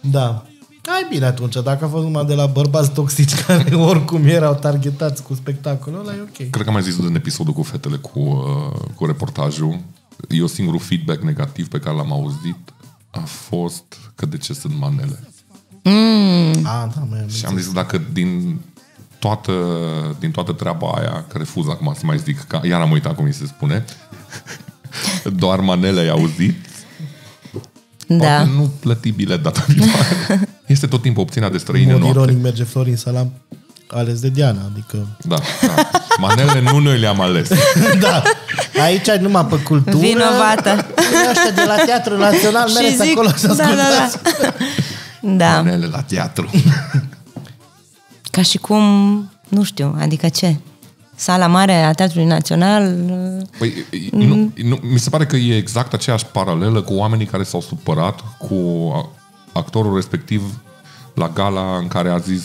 [0.00, 0.42] Da.
[0.86, 5.22] Ai bine atunci, dacă a fost numai de la bărbați toxici care oricum erau targetați
[5.22, 6.50] cu spectacolul ăla, e ok.
[6.50, 9.80] Cred că am mai zis în episodul cu fetele cu, uh, cu reportajul.
[10.28, 12.72] Eu singurul feedback negativ pe care l-am auzit
[13.10, 15.20] a fost că de ce sunt manele.
[16.62, 18.60] A, da, mai Și am zis dacă din
[19.18, 19.52] toată,
[20.18, 23.24] din toată treaba aia, că refuz acum să mai zic, că iar am uitat cum
[23.24, 23.84] mi se spune,
[25.42, 26.66] doar manele ai auzit,
[28.18, 28.26] Da.
[28.26, 30.48] poate nu plăti bilet data viitoare.
[30.66, 32.20] Este tot timpul opțiunea de străine În mod noapte.
[32.20, 33.32] ironic merge Florin Salam
[33.86, 35.06] ales de Diana, adică...
[35.20, 35.90] Da, da.
[36.18, 37.48] Manele nu noi le-am ales.
[38.00, 38.22] da,
[38.82, 39.96] aici numai pe cultură.
[39.96, 40.86] Vinovată.
[41.30, 44.18] Ăștia de la Teatrul Național Și mereți zic, acolo să da, da, ascultați.
[45.20, 45.30] da.
[45.36, 45.54] da.
[45.62, 46.50] Manele la teatru.
[48.30, 48.82] Ca și cum,
[49.48, 50.56] nu știu, adică ce?
[51.22, 52.94] Sala mare a Teatrului Național
[53.58, 53.72] Păi,
[54.10, 58.20] nu, nu, mi se pare că e exact aceeași paralelă cu oamenii care s-au supărat
[58.38, 58.54] cu
[58.94, 59.08] a-
[59.52, 60.60] actorul respectiv
[61.14, 62.44] la gala în care a zis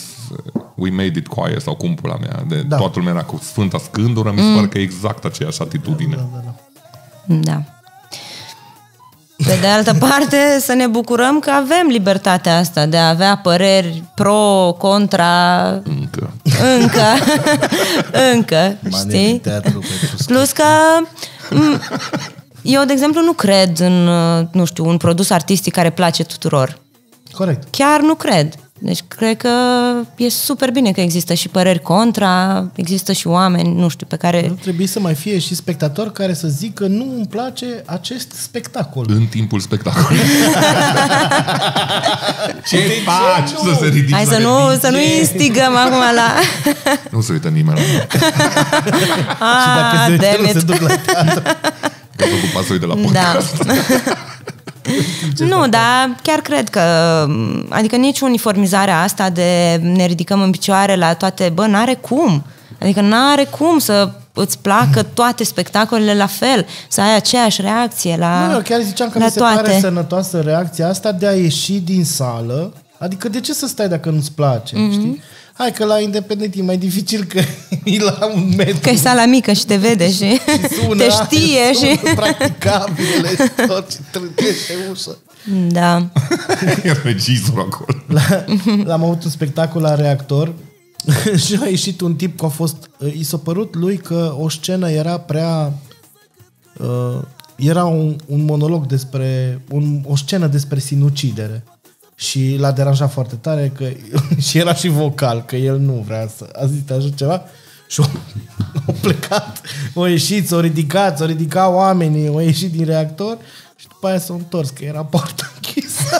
[0.75, 2.43] We made it quiet sau cum pula mea.
[2.47, 2.61] De Da.
[2.67, 2.75] da.
[2.77, 6.27] Toată lumea era cu Sfânta Scândură, mi se pare că e exact aceeași atitudine.
[7.25, 7.61] Da.
[9.45, 14.03] Pe de altă parte, să ne bucurăm că avem libertatea asta de a avea păreri
[14.15, 16.33] pro, contra, Încă.
[16.79, 17.05] încă,
[18.33, 19.39] încă, Mane de știi?
[19.39, 20.63] teatru pentru Plus că
[21.49, 21.81] m,
[22.61, 26.77] eu, de exemplu, nu cred în, uh, nu știu, un produs artistic care place tuturor.
[27.31, 27.67] Corect.
[27.71, 28.53] Chiar nu cred.
[28.79, 29.49] Deci cred că
[30.15, 34.45] e super bine că există și păreri contra, există și oameni, nu știu, pe care...
[34.47, 39.05] Nu trebuie să mai fie și spectator care să zică nu îmi place acest spectacol.
[39.09, 40.17] În timpul spectacolului.
[42.69, 44.89] Ce faci să se ridice Hai la să nu, repetiție?
[44.89, 46.33] să nu instigăm acum la...
[47.15, 48.07] Nu se uită nimeni la mine.
[49.63, 50.63] și dacă Ah, se uită, damn nu se it.
[50.63, 51.41] duc la teatru.
[52.15, 53.37] Că vă ocupați să uite la Da.
[55.21, 55.51] podcast.
[55.53, 56.81] Nu, dar chiar cred că,
[57.69, 62.43] adică nici uniformizarea asta de ne ridicăm în picioare la toate, bă, n-are cum.
[62.81, 68.45] Adică n-are cum să îți placă toate spectacolele la fel, să ai aceeași reacție la
[68.47, 69.61] Nu, eu chiar ziceam că la mi se toate.
[69.61, 72.73] pare sănătoasă reacția asta de a ieși din sală.
[72.99, 74.89] Adică de ce să stai dacă nu-ți place, Mhm.
[74.89, 74.91] mm-hmm.
[74.93, 75.21] știi?
[75.57, 77.37] Hai că la independent e mai dificil că
[77.83, 78.79] e la un metru.
[78.81, 80.39] Că e sala mică și te vede și, și
[80.81, 81.99] sună, te știe sună și...
[82.15, 85.17] practicabilele și tot ce trântește ușă.
[85.71, 86.09] Da.
[86.83, 87.97] E regizorul acolo.
[88.07, 88.45] La,
[88.83, 90.53] l-am avut un spectacol la reactor
[91.45, 92.89] și a ieșit un tip că a fost...
[93.17, 95.73] I s-a părut lui că o scenă era prea...
[96.77, 97.21] Uh,
[97.55, 99.61] era un, un monolog despre...
[99.69, 101.63] Un, o scenă despre sinucidere.
[102.19, 103.89] Și l-a deranjat foarte tare că,
[104.47, 106.49] și era și vocal, că el nu vrea să...
[106.53, 107.43] A zis așa ceva
[107.87, 108.09] și au,
[108.87, 109.61] au plecat,
[109.95, 113.37] au ieșit, s-au ridicat, s-au ridicat oamenii, au ieșit din reactor
[113.75, 116.19] și după aia s-au întors, că era poarta închisă.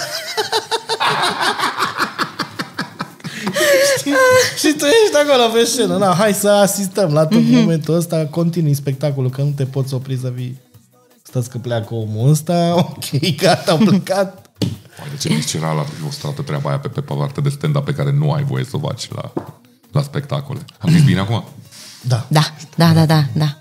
[3.97, 4.13] Știi?
[4.57, 5.97] și tu ești acolo pe scenă.
[5.97, 8.25] Na, hai să asistăm la tot momentul ăsta.
[8.25, 10.57] Continui spectacolul, că nu te poți opri să vii.
[11.21, 12.73] Stați că pleacă omul ăsta.
[12.77, 14.46] Ok, gata, au plecat.
[15.17, 17.93] Oare ce visceral ar fi fost toată treaba aia pe, pe partea de stand-up pe
[17.93, 19.33] care nu ai voie să o faci la,
[19.91, 20.59] la spectacole.
[20.79, 21.43] Am zis bine acum?
[22.01, 22.25] Da.
[22.29, 22.41] Da,
[22.75, 23.45] da, da, da, da.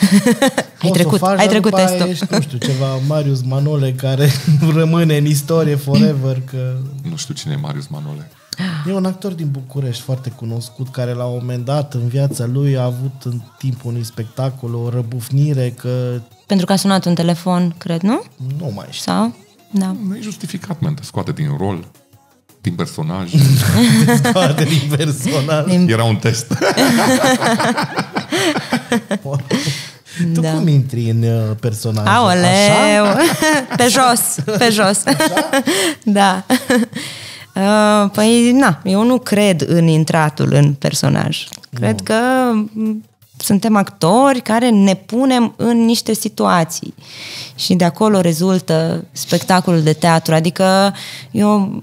[0.00, 2.08] ai Poți să o trecut, faci, ai dar trecut după aia testul.
[2.08, 4.30] Ești, nu știu, ceva Marius Manole care
[4.74, 6.76] rămâne în istorie forever, că
[7.10, 8.30] Nu știu cine e Marius Manole.
[8.88, 12.76] e un actor din București foarte cunoscut care la un moment dat în viața lui
[12.76, 17.74] a avut în timpul unui spectacol o răbufnire că Pentru că a sunat un telefon,
[17.78, 18.22] cred, nu?
[18.58, 19.12] nu mai știu.
[19.12, 19.34] Sau?
[19.72, 19.96] Da.
[20.06, 21.84] Nu e justificat, man, te scoate din rol,
[22.60, 23.30] din personaj.
[24.32, 25.70] Toate din personal.
[25.88, 26.46] Era un test.
[30.34, 30.50] Tu Da.
[30.52, 32.06] cum intri în uh, personaj?
[32.06, 32.16] Așa?
[32.16, 33.16] Aoleu!
[33.76, 34.20] Pe jos,
[34.58, 35.02] pe jos.
[36.18, 36.44] Da.
[37.54, 41.44] Uh, Păi, na, eu nu cred în intratul în personaj.
[41.74, 42.14] Cred că
[42.72, 43.04] m,
[43.42, 46.94] suntem actori care ne punem în niște situații
[47.54, 50.34] și de acolo rezultă spectacolul de teatru.
[50.34, 50.94] Adică
[51.30, 51.82] eu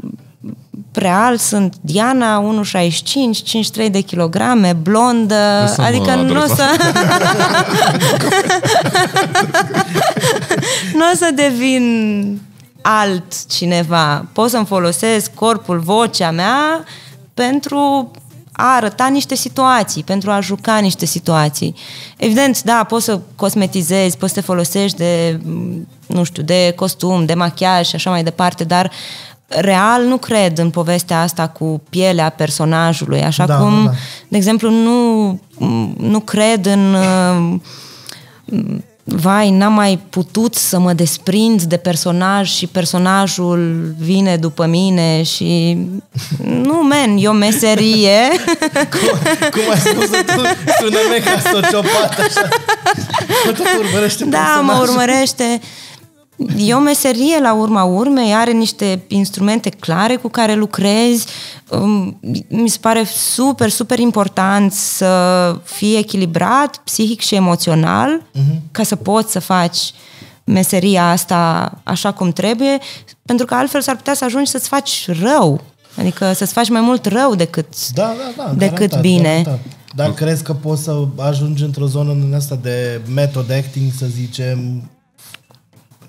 [0.94, 6.56] real sunt Diana, 1,65, 53 de kilograme, blondă, Lăsăm, adică uh, nu o adresa.
[6.56, 6.94] să...
[10.98, 12.40] nu o să devin
[12.82, 14.26] altcineva.
[14.34, 16.84] Pot să-mi folosesc corpul, vocea mea
[17.34, 18.12] pentru
[18.60, 21.76] a arăta niște situații, pentru a juca niște situații.
[22.18, 27.26] Evident, da, poți să cosmetizezi, poți să te folosești de, m, nu știu, de costum,
[27.26, 28.92] de machiaj și așa mai departe, dar
[29.48, 33.96] real nu cred în povestea asta cu pielea personajului, așa Da, cum, da, da.
[34.28, 35.40] de exemplu, nu,
[35.98, 37.60] nu cred în uh,
[39.10, 45.78] vai, n-am mai putut să mă desprind de personaj și personajul vine după mine și
[46.68, 48.20] nu, men, e o meserie
[48.94, 49.20] Cum,
[49.52, 50.42] cum ai spus tu?
[50.80, 52.48] Sună ca sociopat așa.
[53.46, 54.90] Mă tot urmărește da, mă personajul.
[54.90, 55.62] urmărește
[56.58, 61.28] E o meserie la urma urmei, are niște instrumente clare cu care lucrezi.
[61.70, 68.72] Um, Mi se pare super, super important să fii echilibrat psihic și emoțional uh-huh.
[68.72, 69.94] ca să poți să faci
[70.44, 72.78] meseria asta așa cum trebuie,
[73.26, 75.62] pentru că altfel s-ar putea să ajungi să-ți faci rău.
[75.98, 78.54] Adică să-ți faci mai mult rău decât, Da, da, da.
[78.54, 79.42] decât garantat, bine.
[79.44, 79.60] garantat.
[79.96, 84.90] Dar crezi că poți să ajungi într-o zonă în asta de method acting, să zicem,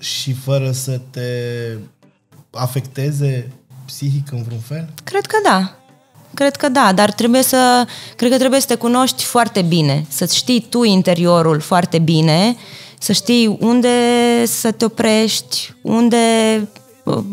[0.01, 1.29] și fără să te
[2.51, 3.51] afecteze
[3.85, 4.89] psihic în vreun fel?
[5.03, 5.75] Cred că da.
[6.33, 10.25] Cred că da, dar trebuie să, cred că trebuie să te cunoști foarte bine, să
[10.25, 12.55] știi tu interiorul foarte bine,
[12.99, 13.89] să știi unde
[14.45, 16.17] să te oprești, unde
[17.03, 17.23] uh,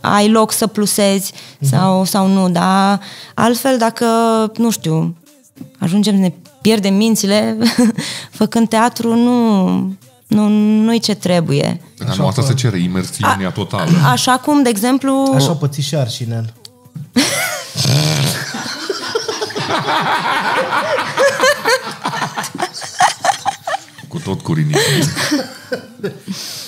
[0.00, 3.00] ai loc să plusezi sau, sau nu, dar
[3.34, 4.06] altfel dacă,
[4.56, 5.16] nu știu,
[5.78, 7.56] ajungem să ne pierdem mințile
[8.38, 9.96] făcând teatru, nu,
[10.36, 10.48] nu,
[10.84, 11.80] nu-i ce trebuie.
[12.06, 13.90] Dar nu asta se cere imersiunea totală.
[14.10, 15.32] Așa cum, de exemplu...
[15.34, 16.52] Așa o păți și Arșinel.
[24.08, 24.78] Cu tot cu rinichi.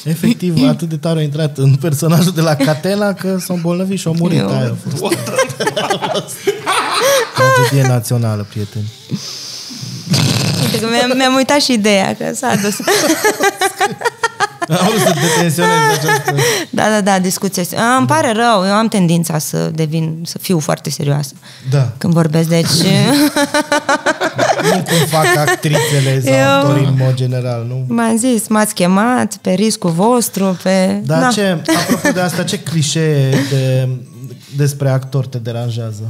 [0.05, 4.09] Efectiv, atât de tare a intrat în personajul de la Catena că s-a îmbolnăvit și
[4.09, 4.39] a murit.
[4.39, 5.15] Eu- Aia a fost.
[7.35, 8.93] Tragedie națională, prieteni.
[10.73, 12.77] Uite că mi-am, mi-am uitat și ideea că s-a dus.
[14.81, 16.35] Am vrut să detensionez această...
[16.71, 17.63] Da, da, da, discuția.
[17.63, 17.77] asta.
[17.81, 21.33] A, îmi pare rău, eu am tendința să devin, să fiu foarte serioasă
[21.71, 21.93] Da.
[21.99, 22.67] când vorbesc, deci...
[24.63, 27.85] Nu cum fac actrițele sau Eu- actorii în mod general, nu?
[27.95, 31.01] M-am zis, m-ați chemat pe riscul vostru, pe...
[31.05, 31.29] Dar Da.
[31.29, 33.89] ce, apropo de asta, ce clișee de,
[34.57, 36.03] despre actor te deranjează?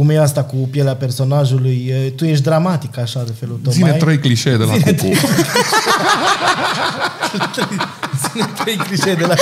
[0.00, 1.86] Cum e asta cu pielea personajului?
[1.88, 3.72] E, Tu ești dramatic așa de felul tău.
[3.72, 5.06] Zine mai ai- trei clișee de la Cucu.
[8.32, 9.34] Zine trei clișee de la...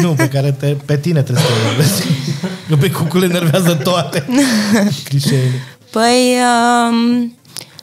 [0.00, 2.02] nu, pe care te, pe tine trebuie să te enervezi.
[2.68, 4.26] Că pe cucul le enervează toate
[5.08, 5.62] clișeele.
[5.90, 6.36] Păi,
[6.90, 7.36] um,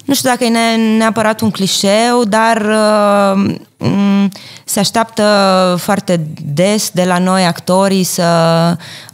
[0.05, 4.31] nu știu dacă e ne- neapărat un clișeu, dar uh, m,
[4.65, 8.23] se așteaptă foarte des de la noi actorii să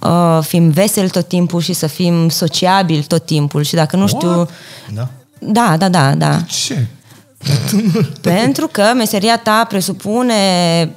[0.02, 4.50] uh, fim veseli tot timpul și să fim sociabili tot timpul și dacă nu știu...
[4.94, 5.08] Da?
[5.40, 6.38] Da, da, da, da.
[6.48, 6.86] Ce?
[8.22, 10.34] Pentru că meseria ta presupune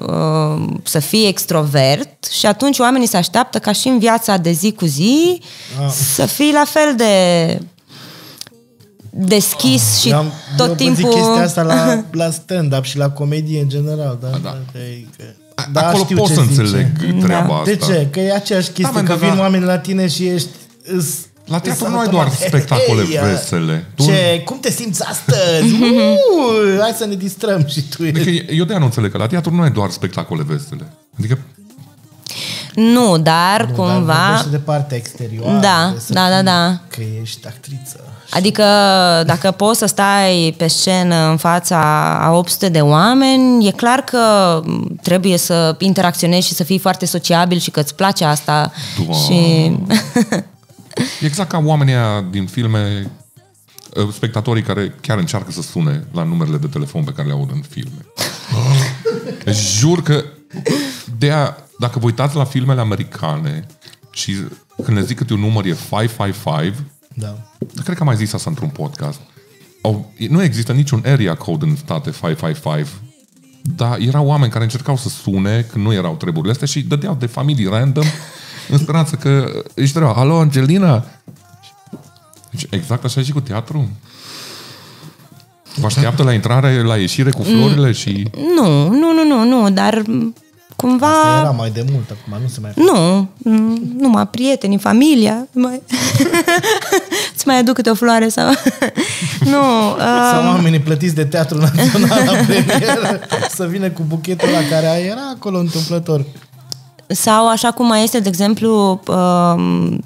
[0.00, 4.72] uh, să fii extrovert și atunci oamenii se așteaptă ca și în viața de zi
[4.72, 5.42] cu zi
[5.84, 5.90] Ah.
[6.14, 7.14] să fii la fel de
[9.14, 10.94] deschis și Eu am- tot eu timpul...
[11.02, 14.18] zic chestia asta la, la stand-up și la comedie în general.
[14.20, 14.50] Da, da.
[14.72, 14.78] Că,
[15.16, 15.24] că,
[15.72, 16.60] Da, Acolo știu pot ce să zice.
[16.60, 16.86] înțeleg
[17.22, 17.64] treaba asta.
[17.70, 18.08] De ce?
[18.10, 19.40] Că e aceeași chestie, man, că dar vin da.
[19.40, 20.48] oamenii la tine și ești...
[20.96, 21.06] Îs,
[21.46, 22.24] La teatru îs nu ai automat.
[22.26, 23.86] doar spectacole Hei, vesele.
[23.94, 24.42] Tu- Ce?
[24.44, 25.72] Cum te simți astăzi?
[25.82, 28.56] Uh, hai să ne distrăm și tu Adică ești.
[28.56, 30.92] eu de nu înțeleg că la teatru nu ai doar spectacole vesele.
[31.18, 31.38] Adică
[32.74, 34.14] Nu, dar Nu, Dar cumva...
[34.26, 35.58] vorbește de partea exterioară.
[35.58, 36.78] Da, de să da, da, fii- da.
[36.88, 38.00] Că ești actriță.
[38.30, 38.62] Adică
[39.26, 41.78] dacă poți să stai pe scenă în fața
[42.20, 44.18] a 800 de oameni, e clar că
[44.64, 48.72] m, trebuie să interacționezi și să fii foarte sociabil și că îți place asta.
[48.96, 49.24] Doamne.
[49.24, 49.72] Și
[51.20, 53.10] E exact ca oamenii aia din filme,
[53.96, 57.50] uh, spectatorii care chiar încearcă să sune la numerele de telefon pe care le aud
[57.52, 58.06] în filme.
[59.44, 60.24] Deci jur că
[61.18, 63.66] de a, dacă vă uitați la filmele americane
[64.10, 64.36] și
[64.84, 66.74] când le zic câte un număr e 555,
[67.14, 67.36] Da.
[67.82, 69.20] cred că am mai zis asta într-un podcast,
[69.80, 72.86] au, nu există niciun area code în state 555,
[73.62, 77.26] dar erau oameni care încercau să sune când nu erau treburile astea și dădeau de
[77.26, 78.04] familii random
[78.68, 81.04] în speranță că își trebuia, alo, Angelina?
[82.50, 83.88] Deci exact așa e și cu teatru?
[85.76, 88.30] Vă așteaptă la intrare, la ieșire cu florile și...
[88.56, 90.34] nu, nu, nu, nu, nu, dar m,
[90.82, 91.06] cumva...
[91.06, 95.46] Asta era mai de mult, acum nu se mai Nu, nu, numai prietenii, familia.
[95.52, 95.82] Mai...
[97.34, 98.48] Îți mai aduc câte o floare sau...
[99.52, 103.20] nu, uh, Sau oamenii plătiți de Teatrul Național la premieră
[103.56, 106.24] să vină cu buchetul la care era acolo întâmplător.
[107.06, 110.04] Sau așa cum mai este, de exemplu, um,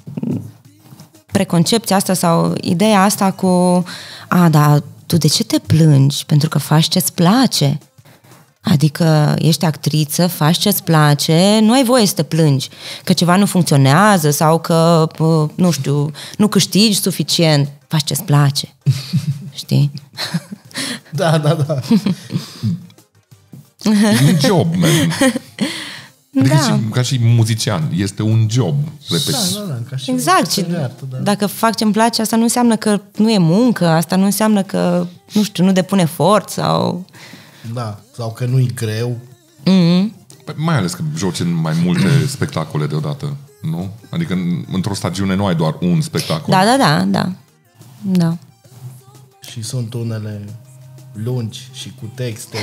[1.31, 3.83] preconcepția asta sau ideea asta cu
[4.27, 6.25] a, da, tu de ce te plângi?
[6.25, 7.79] Pentru că faci ce-ți place.
[8.71, 12.69] Adică ești actriță, faci ce-ți place, nu ai voie să te plângi
[13.03, 17.69] că ceva nu funcționează sau că, uh, nu știu, nu câștigi suficient.
[17.87, 18.75] Faci ce-ți place.
[19.53, 19.91] Știi?
[21.11, 21.79] Da, da, da.
[23.83, 25.11] E un job, man.
[26.39, 26.61] Adică Da.
[26.61, 28.75] și, ca și muzician, este un job.
[29.09, 29.31] Repet.
[29.31, 30.37] Da, da, da, ca și Exact.
[30.37, 31.17] Și chestie de artă, da.
[31.17, 35.07] dacă fac ce-mi place, asta nu înseamnă că nu e muncă, asta nu înseamnă că,
[35.33, 37.05] nu știu, nu depun efort sau...
[37.73, 39.17] Da, sau că nu-i greu.
[39.61, 40.25] Mm-hmm.
[40.45, 43.89] Păi, mai ales că joci în mai multe spectacole deodată, nu?
[44.09, 46.45] Adică în- într-o stagiune nu ai doar un spectacol.
[46.53, 47.31] Da, da, da, da.
[48.01, 48.37] Da.
[49.51, 50.45] Și sunt unele
[51.13, 52.57] lungi și cu texte.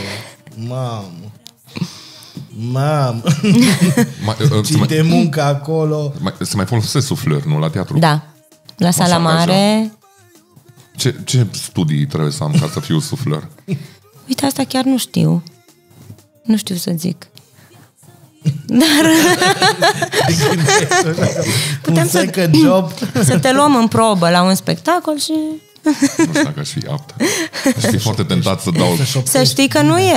[0.56, 1.10] Mamă!
[2.56, 3.22] Mamă!
[4.26, 6.12] Mai, uh, Și se, mai, de muncă acolo.
[6.20, 7.58] mai, se mai folosesc suflări, nu?
[7.58, 7.98] La teatru.
[7.98, 8.22] Da.
[8.76, 9.46] La sala M-aș angaja.
[9.52, 9.92] mare.
[10.96, 13.48] Ce, ce studii trebuie să am ca să fiu suflăr?
[14.28, 15.42] Uite, asta chiar nu știu.
[16.42, 17.26] Nu știu să zic.
[18.66, 19.06] Dar
[21.82, 22.90] Putem un să- second job.
[23.24, 25.32] să te luăm în probă la un spectacol și
[25.82, 25.92] Nu
[26.32, 27.14] știu dacă aș fi apt.
[27.76, 28.98] Aș fi foarte tentat să dau...
[29.24, 30.14] să știi că nu e,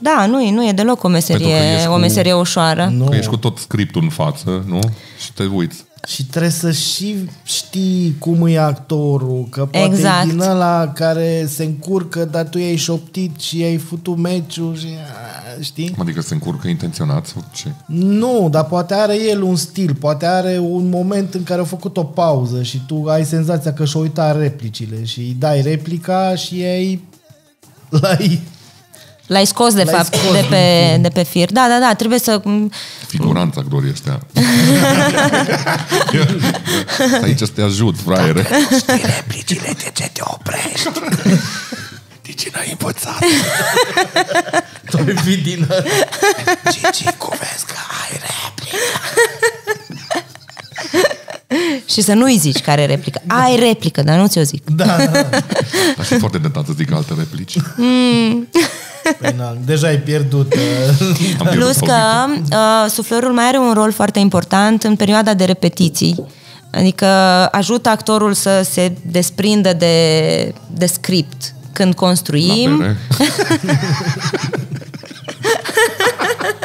[0.00, 2.88] da, nu e, nu e deloc o Pentru că meserie, ești o cu- meserie ușoară.
[2.92, 3.04] Nu.
[3.04, 4.78] Că ești cu tot scriptul în față, nu?
[5.22, 5.84] Și te uiți.
[6.06, 10.26] Și trebuie să și știi cum e actorul, că poate Exact.
[10.26, 14.86] e din ăla care se încurcă, dar tu i-ai șoptit și i-ai futut meciul și
[14.86, 15.94] a, știi?
[15.98, 17.72] Adică se încurcă intenționat sau ce?
[17.86, 21.96] Nu, dar poate are el un stil, poate are un moment în care a făcut
[21.96, 26.54] o pauză și tu ai senzația că și-a uitat replicile și îi dai replica și
[26.54, 27.00] ei
[28.00, 28.40] l-ai...
[29.32, 31.02] L-ai scos, de L-ai fapt, scos de din pe, film.
[31.02, 31.50] de pe fir.
[31.52, 32.40] Da, da, da, trebuie să...
[33.06, 34.20] Figuranța glorie ăștia.
[37.24, 38.46] Aici să te ajut, fraiere.
[38.78, 40.88] Știi replicile, de ce te oprești?
[42.22, 43.18] De ce n-ai învățat?
[44.90, 45.82] Tu ai fi din ăla.
[46.72, 48.76] Cici, cum vezi că ai replică?
[51.86, 53.20] Și să nu-i zici care replică.
[53.26, 54.62] Ai replică, dar nu ți-o zic.
[54.70, 55.28] Da, da, da.
[55.98, 57.56] Aș fi foarte tentat să zic alte replici.
[59.20, 60.54] Păi, na, deja ai pierdut.
[60.54, 60.60] uh,
[61.38, 62.46] Am pierdut Plus că auditul.
[62.84, 66.24] uh, suflorul mai are un rol foarte important în perioada de repetiții.
[66.70, 67.06] Adică
[67.52, 71.54] ajută actorul să se desprindă de, de script.
[71.72, 72.96] Când La construim, bere.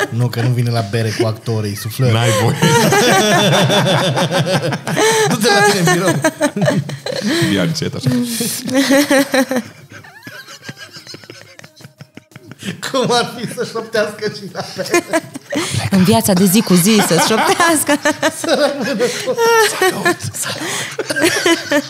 [0.10, 2.14] Nu, că nu vine la bere cu actorii, suflări.
[2.14, 2.58] N-ai voie.
[5.30, 6.14] Du-te la tine în birou.
[7.54, 8.10] Ia încet așa.
[12.92, 15.04] Cum ar fi să șoptească și la bere?
[15.92, 18.00] în viața de zi cu zi, să-ți șoptească.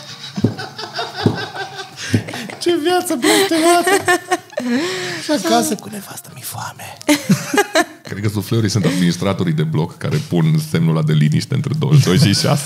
[2.60, 4.20] Ce viață blestemată!
[5.24, 6.96] Și acasă cu nevastă mi foame.
[8.02, 12.18] Cred că suflării sunt administratorii de bloc care pun semnul ăla de liniște între 22
[12.34, 12.64] și 6.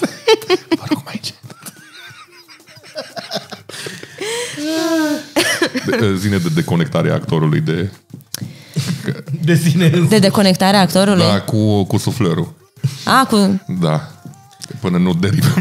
[0.69, 1.35] Vă rog mai încet.
[6.01, 7.91] De- Zine de deconectarea actorului de,
[9.45, 10.09] De sine însă.
[10.09, 11.25] De deconectarea actorului.
[11.25, 12.55] da, cu, cu suflărul.
[13.05, 13.65] A, cu...
[13.81, 14.11] Da.
[14.81, 15.55] Până nu derivă.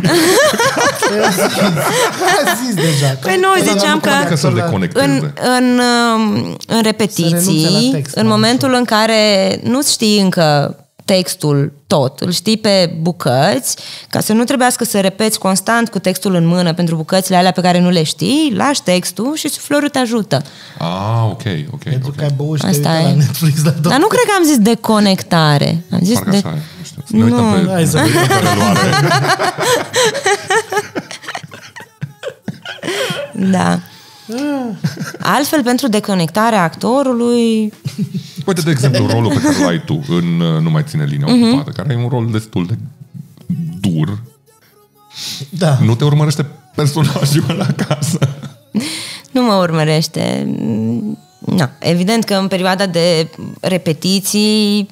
[2.46, 3.18] A zis deja.
[3.22, 5.06] Păi nu, ziceam că Adică să-l deconecteze.
[5.06, 9.84] în, în, um, în Să renunțe la repetiții, text, în mai momentul în care nu
[9.84, 10.76] știi încă
[11.06, 13.76] textul tot, îl știi pe bucăți,
[14.10, 17.62] ca să nu trebuiască să repeți constant cu textul în mână pentru bucățile alea pe
[17.62, 20.42] care nu le știi, lași textul și suflorul te ajută.
[20.78, 21.42] Ah, ok,
[21.74, 22.16] ok, Pentru ok.
[22.16, 23.14] că ai băut și te Asta uitat la e.
[23.14, 23.82] Netflix la tot.
[23.92, 25.84] Dar nu cred că am zis deconectare.
[25.92, 26.38] Am zis Parcă de...
[26.38, 26.60] așa e.
[26.96, 27.06] Nu știu.
[27.06, 28.80] Să ne uităm pe, Hai să ne uităm pe reluare.
[33.34, 33.80] Da.
[35.20, 37.74] Altfel, pentru deconectarea actorului,
[38.46, 41.34] Uite, de exemplu, rolul pe care l ai tu în uh, Nu mai ține linia
[41.34, 41.48] Mhm.
[41.48, 42.78] ocupată, care e un rol destul de
[43.80, 44.22] dur.
[45.50, 45.78] Da.
[45.84, 48.20] Nu te urmărește personajul ăla acasă.
[49.32, 50.48] Nu mă urmărește.
[51.46, 51.66] No.
[51.80, 53.30] Evident că în perioada de
[53.60, 54.88] repetiții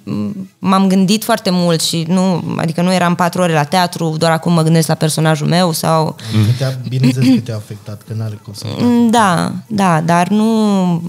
[0.59, 4.53] m-am gândit foarte mult și nu, adică nu eram patru ore la teatru, doar acum
[4.53, 6.15] mă gândesc la personajul meu sau...
[6.15, 8.65] Că te-a, bineînțeles că te-a afectat, că n-are cum să...
[9.09, 11.01] Da, da, dar nu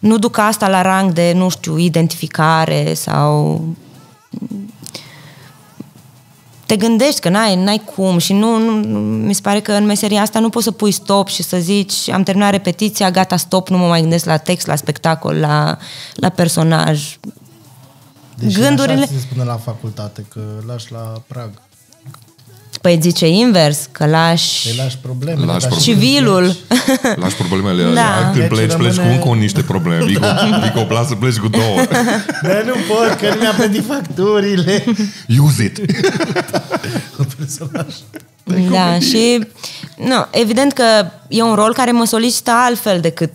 [0.00, 3.60] nu duc asta la rang de, nu știu, identificare sau
[6.66, 9.84] te gândești că n-ai, n-ai cum și nu, nu, nu- mi se pare că în
[9.84, 13.68] meseria asta nu poți să pui stop și să zici am terminat repetiția, gata, stop,
[13.68, 15.78] nu mă mai gândesc la text, la spectacol, la,
[16.14, 17.18] la personaj.
[18.38, 21.50] Deși Gândurile- așa se spune la facultate, că lași la prag.
[22.82, 25.44] Păi zice invers, că lași Îi lași probleme.
[25.44, 26.56] Lași dar și civilul.
[27.22, 27.88] Lași problemele Da.
[27.88, 28.30] alea.
[28.30, 30.04] Când Deci pleci, pleci cu rămâne- încă niște probleme.
[30.04, 30.24] Vii cu,
[30.60, 31.76] vii cu o plasă, pleci cu două.
[32.48, 34.84] Dar nu pot, că nu mi-a plătit facturile.
[35.38, 35.80] Use it!
[37.38, 37.94] Personaj.
[38.70, 39.46] Da, și
[39.96, 40.84] nu, evident că
[41.28, 43.32] e un rol care mă solicită altfel decât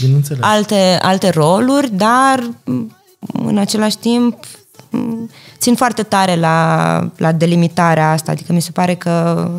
[0.00, 0.40] Bineînțeles.
[0.42, 2.96] alte, alte roluri, dar m,
[3.32, 4.40] în același timp m,
[5.58, 9.50] țin foarte tare la, la delimitarea asta, adică mi se pare că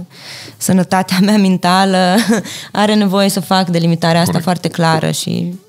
[0.57, 2.15] sănătatea mea mentală
[2.71, 4.43] are nevoie să fac delimitarea asta Corect.
[4.43, 5.59] foarte clară și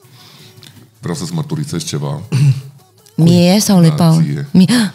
[1.00, 2.20] Vreau să-ți mărturisesc ceva.
[3.16, 4.22] Mie sau lui Da, Paul?
[4.22, 4.48] ție.
[4.52, 4.94] Mie.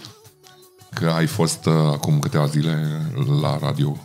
[0.93, 3.01] Că ai fost uh, acum câteva zile
[3.41, 3.97] la radio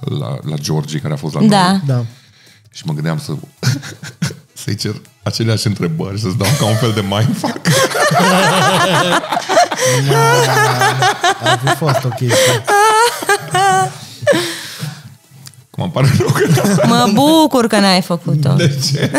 [0.00, 1.70] la, la Georgie, care a fost la Da.
[1.70, 1.80] noi.
[1.86, 2.04] Da.
[2.70, 3.32] Și mă gândeam să
[4.56, 7.60] să-i cer aceleași întrebări, să-ți dau ca un fel de mindfuck.
[11.42, 12.18] Ar fi fost ok.
[15.70, 18.52] Cum îmi pare rău că Mă bucur că n-ai făcut-o.
[18.52, 19.10] De ce?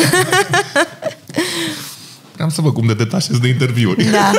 [2.33, 4.03] Vreau să văd cum te detașezi de interviuri.
[4.03, 4.31] Da.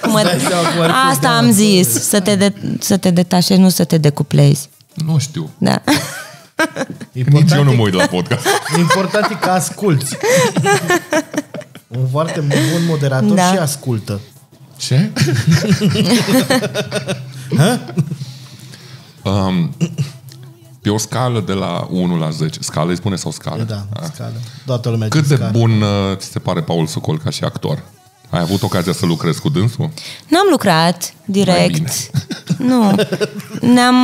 [0.00, 0.22] Cum mă...
[0.22, 2.52] dai seama cum ar fi, Asta da, am zis, să te, de...
[2.78, 4.68] să te detașezi, nu să te decuplezi.
[4.94, 5.50] Nu știu.
[5.58, 5.82] Da.
[7.12, 8.46] Nici eu nu e- mă uit la podcast.
[8.78, 10.16] Important e că asculți.
[11.88, 13.52] Un foarte bun moderator Da.
[13.52, 14.20] și ascultă.
[14.76, 15.10] Ce?
[19.24, 19.74] um,
[20.82, 22.58] pe o scală de la 1 la 10.
[22.62, 23.62] Scală îi spune sau scală?
[23.62, 24.08] Da, Ah.
[24.14, 24.32] scală.
[24.66, 25.50] Toată lumea Cât ce de scală.
[25.50, 27.82] bun uh, ți se pare Paul Socol ca și actor?
[28.32, 29.90] Ai avut ocazia să lucrezi cu dânsul?
[30.28, 32.10] N-am lucrat Mai direct.
[32.58, 32.94] Nu.
[33.60, 33.96] Ne-am...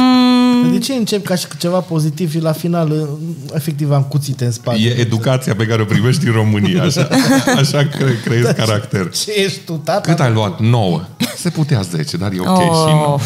[0.72, 3.08] De ce încep ca și cu ceva pozitiv și la final
[3.54, 4.78] efectiv am cuțite în spate?
[4.78, 7.08] E educația pe care o privești în România, așa,
[7.60, 9.10] așa cre- creezi caracter.
[9.10, 10.00] Ce ești tu, tata?
[10.00, 10.60] Cât ai luat?
[10.60, 11.00] 9.
[11.36, 12.62] Se putea 10, dar e ok Oh.
[12.88, 13.20] și nu.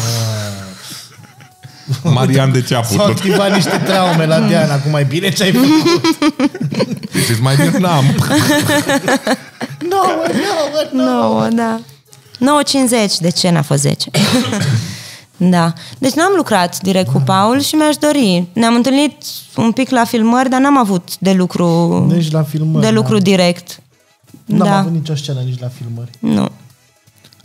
[2.03, 3.15] Marian, de ce a S-au putut?
[3.17, 5.69] activat niște traume la Diana, acum mai bine ce ai făcut?
[7.27, 8.03] Zici mai bine n-am.
[9.89, 10.25] Nouă,
[10.93, 11.47] nouă, nouă.
[11.47, 11.79] 9, da.
[13.07, 13.17] 9,50.
[13.19, 14.09] De ce n-a fost 10?
[15.37, 15.73] da.
[15.97, 18.47] Deci n-am lucrat direct cu Paul și mi-aș dori.
[18.53, 19.15] Ne-am întâlnit
[19.55, 22.85] un pic la filmări, dar n-am avut de lucru, Deci la filmări.
[22.85, 23.79] de lucru direct.
[24.45, 24.77] N-am da.
[24.77, 26.09] avut nicio scenă nici la filmări.
[26.19, 26.49] Nu.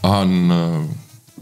[0.00, 0.80] A, în uh,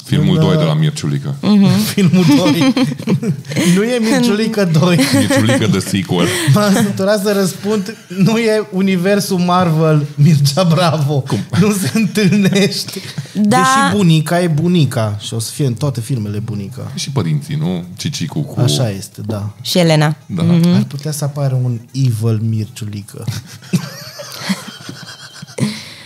[0.07, 1.35] filmul În, 2 de uh, la Mirciulică.
[1.95, 2.73] Filmul 2.
[3.77, 4.99] nu e Mirciulică 2.
[5.19, 6.27] Mirciulică de sequel.
[6.55, 11.21] M-am săturat să răspund, nu e universul Marvel Mircea Bravo.
[11.21, 11.39] Cum?
[11.61, 13.01] Nu se întâlnește.
[13.33, 13.57] Da.
[13.57, 16.93] Deși bunica e bunica și o să fie în toate filmele bunica.
[16.95, 17.85] Și părinții, nu?
[17.97, 18.61] Cicicu cu...
[18.61, 19.55] Așa este, da.
[19.61, 20.17] Și Elena.
[20.27, 20.43] Da.
[20.43, 20.75] Mm-hmm.
[20.75, 23.25] Ar putea să apară un evil Mirciulică.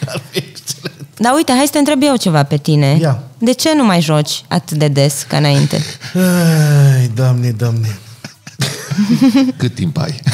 [0.06, 1.08] Ar fi excelent.
[1.22, 2.98] Dar uite, hai să te întreb eu ceva pe tine.
[3.00, 3.22] Ia.
[3.38, 5.80] De ce nu mai joci atât de des ca înainte?
[6.94, 7.98] Ai, doamne, doamne.
[9.56, 10.20] Cât timp ai?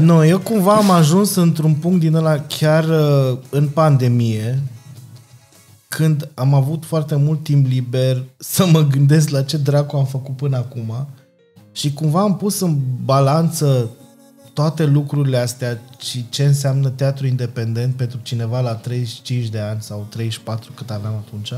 [0.00, 4.62] Nu, eu cumva am ajuns într-un punct din ăla chiar uh, în pandemie,
[5.88, 10.36] când am avut foarte mult timp liber să mă gândesc la ce dracu am făcut
[10.36, 11.08] până acum
[11.72, 13.90] și cumva am pus în balanță
[14.60, 20.06] toate lucrurile astea și ce înseamnă teatru independent pentru cineva la 35 de ani sau
[20.10, 21.52] 34 cât aveam atunci.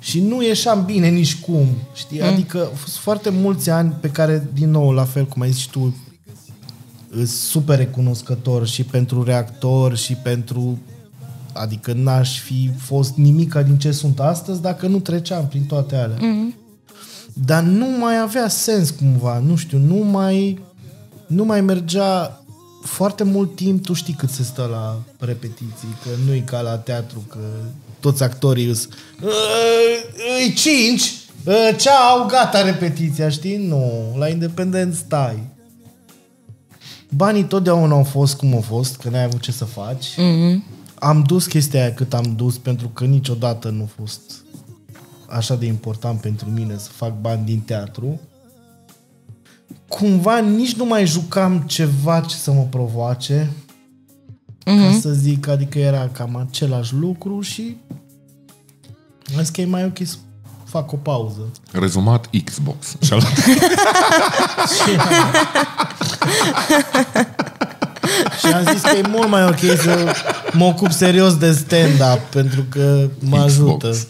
[0.00, 2.22] Și nu ieșeam bine nici cum, știi?
[2.22, 5.60] Adică au fost foarte mulți ani pe care, din nou, la fel cum ai zis
[5.60, 5.96] și tu,
[7.10, 10.78] îs super recunoscător și pentru reactor și pentru
[11.52, 16.16] adică n-aș fi fost nimica din ce sunt astăzi dacă nu treceam prin toate alea.
[16.16, 16.54] Mm-hmm.
[17.32, 20.68] Dar nu mai avea sens cumva, nu știu, nu mai
[21.30, 22.42] nu mai mergea
[22.82, 26.78] foarte mult timp, tu știi cât se stă la repetiții, că nu e ca la
[26.78, 27.38] teatru, că
[28.00, 28.88] toți actorii îs
[30.38, 31.12] îi cinci,
[31.46, 33.56] ă, ceau, gata repetiția, știi?
[33.56, 35.42] Nu, la independent stai.
[37.08, 40.06] Banii totdeauna au fost cum au fost, că n-ai avut ce să faci.
[40.06, 40.78] Mm-hmm.
[40.94, 44.20] Am dus chestia aia cât am dus, pentru că niciodată nu a fost
[45.28, 48.20] așa de important pentru mine să fac bani din teatru.
[49.90, 53.50] Cumva nici nu mai jucam ceva ce să mă provoace.
[54.60, 54.92] Mm-hmm.
[54.92, 57.76] Ca să zic, adică era cam același lucru și
[59.36, 60.14] am zis că e mai ok să
[60.64, 61.40] fac o pauză.
[61.72, 62.86] Rezumat Xbox.
[63.06, 63.22] Și ala-
[68.38, 70.14] Și am zis că e mult mai ok să
[70.52, 73.84] mă ocup serios de stand-up, pentru că mă Xbox.
[73.84, 73.96] ajută.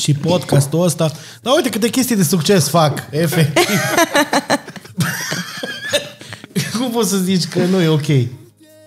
[0.00, 1.12] și podcastul ăsta.
[1.42, 3.64] Dar uite câte chestii de succes fac, efectiv.
[6.78, 8.06] Cum poți să zici că nu e ok?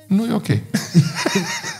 [0.07, 0.45] nu e ok.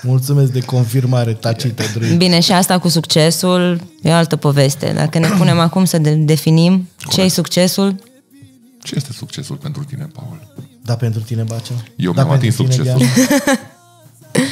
[0.02, 2.18] Mulțumesc de confirmare tacită, Druid.
[2.18, 4.92] Bine, și asta cu succesul e o altă poveste.
[4.96, 7.96] Dacă ne punem acum să de- definim ce e succesul,
[8.84, 10.48] Ce este succesul pentru tine, Paul?
[10.82, 11.74] Da, pentru tine, Bacea.
[11.96, 13.08] Eu da, mi-am pentru atins tine, succesul.
[13.16, 13.60] Diana.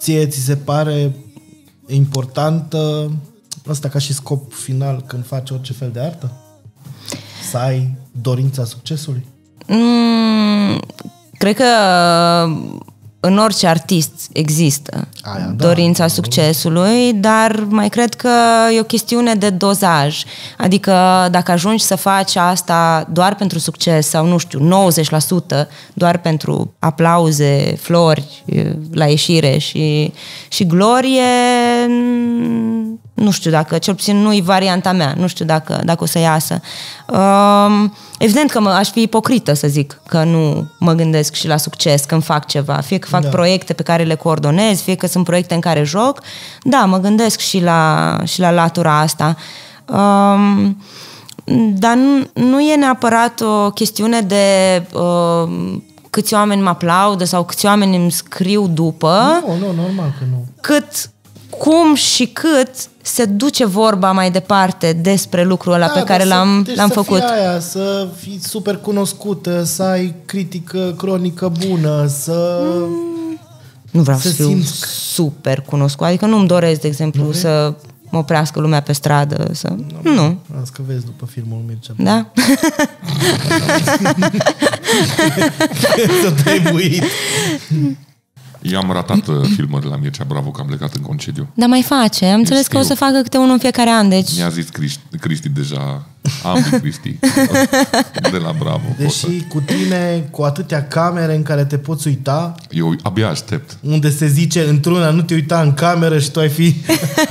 [0.00, 1.14] Ție ți se pare
[1.86, 3.10] important uh,
[3.68, 6.32] asta ca și scop final când faci orice fel de artă?
[7.50, 9.26] Să ai dorința succesului?
[9.66, 10.80] Mm,
[11.38, 11.64] cred că
[13.20, 15.66] în orice artist există Aia, da.
[15.66, 18.30] dorința succesului, dar mai cred că
[18.74, 20.22] e o chestiune de dozaj.
[20.58, 20.92] Adică
[21.30, 24.88] dacă ajungi să faci asta doar pentru succes sau, nu știu,
[25.64, 30.12] 90% doar pentru aplauze, flori eh, la ieșire și,
[30.48, 31.22] și glorie,
[31.88, 32.75] mm,
[33.16, 36.18] nu știu dacă, cel puțin nu e varianta mea, nu știu dacă, dacă o să
[36.18, 36.60] iasă.
[37.06, 41.56] Um, evident că mă, aș fi ipocrită să zic că nu mă gândesc și la
[41.56, 43.28] succes când fac ceva, fie că fac da.
[43.28, 46.20] proiecte pe care le coordonez, fie că sunt proiecte în care joc,
[46.62, 49.36] da, mă gândesc și la, și la latura asta.
[49.86, 50.82] Um,
[51.78, 54.44] dar nu, nu e neapărat o chestiune de
[54.92, 55.78] uh,
[56.10, 60.46] câți oameni mă aplaudă sau câți oameni îmi scriu după, Nu, nu, normal că nu.
[60.60, 61.10] cât
[61.58, 62.68] cum și cât
[63.02, 66.88] se duce vorba mai departe despre lucrul ăla pe care dar l-am, să, deci l-am
[66.88, 67.18] să făcut.
[67.18, 72.64] Fii aia, să fii super cunoscută, să ai critică cronică bună, să...
[73.90, 76.06] Nu vreau să să, fiu simți că- super cunoscut.
[76.06, 77.74] Adică nu-mi doresc, de exemplu, să
[78.10, 79.48] mă oprească lumea pe stradă.
[79.52, 79.74] Să...
[80.02, 80.38] Nu.
[80.58, 81.92] Las că vezi după filmul Mircea.
[81.96, 82.26] Da?
[86.22, 87.02] să te-ai buit.
[88.70, 91.48] Eu am ratat uh, filmările la Mircea Bravo că am plecat în concediu.
[91.54, 92.24] Dar mai face.
[92.26, 93.06] Am înțeles că o să știu.
[93.06, 94.36] facă câte unul în fiecare an, deci...
[94.36, 96.06] Mi-a zis Cristi, Cristi deja,
[96.42, 97.18] ambii Cristi,
[98.32, 98.80] de la Bravo.
[99.02, 103.28] pot să- Deși cu tine, cu atâtea camere în care te poți uita, Eu abia
[103.28, 103.76] aștept.
[103.80, 106.74] unde se zice într-una nu te uita în cameră și tu ai fi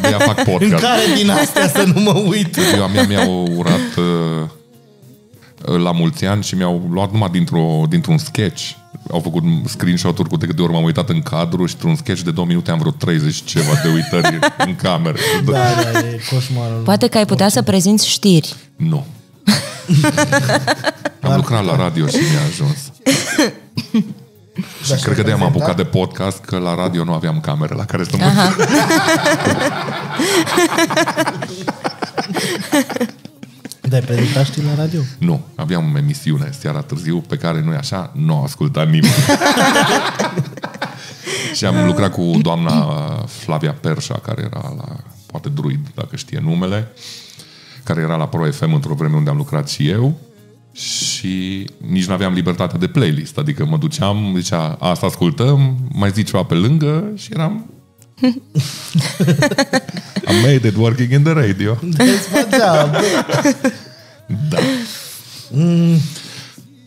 [0.02, 0.84] De-aia fac în podcast.
[0.84, 2.58] care din astea să nu mă uit.
[2.76, 4.50] Eu a mea mi-au urat uh,
[5.84, 8.72] la mulți ani și mi-au luat numai dintr-o, dintr-un sketch.
[9.12, 12.32] Au făcut screenshot-uri cu de câte ori m-am uitat în cadru și într-un sketch de
[12.32, 15.18] două minute am vreo 30 și ceva de uitări în cameră.
[15.45, 16.82] Da, da, e coșmarul.
[16.84, 18.56] Poate că ai putea să prezinți știri.
[18.76, 19.06] Nu.
[21.22, 22.91] am lucrat la radio și mi-a ajuns.
[24.84, 27.86] Și cred că de-aia m-am apucat de podcast, că la radio nu aveam camere la
[27.86, 28.26] care să mă
[33.96, 34.06] Aha.
[34.06, 35.00] Dar ai prezentat știi la radio?
[35.18, 39.14] Nu, aveam o emisiune seara târziu pe care nu e așa, nu a ascultat nimeni.
[41.56, 42.72] și am lucrat cu doamna
[43.28, 46.88] Flavia Perșa, care era la, poate druid, dacă știe numele,
[47.84, 50.18] care era la Pro FM într-o vreme unde am lucrat și eu
[50.72, 56.30] și nici nu aveam libertatea de playlist, adică mă duceam, zicea, asta ascultăm, mai zici
[56.30, 57.70] ceva pe lângă și eram
[60.28, 61.78] I made it working in the radio.
[61.82, 63.01] Îți făcea, bă.
[64.49, 64.57] Da.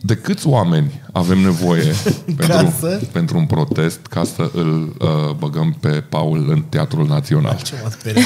[0.01, 1.93] De câți oameni avem nevoie
[2.37, 3.01] pentru, să?
[3.11, 7.59] pentru un protest ca să îl uh, băgăm pe Paul în Teatrul Național?
[7.63, 8.23] Ce mă sperie.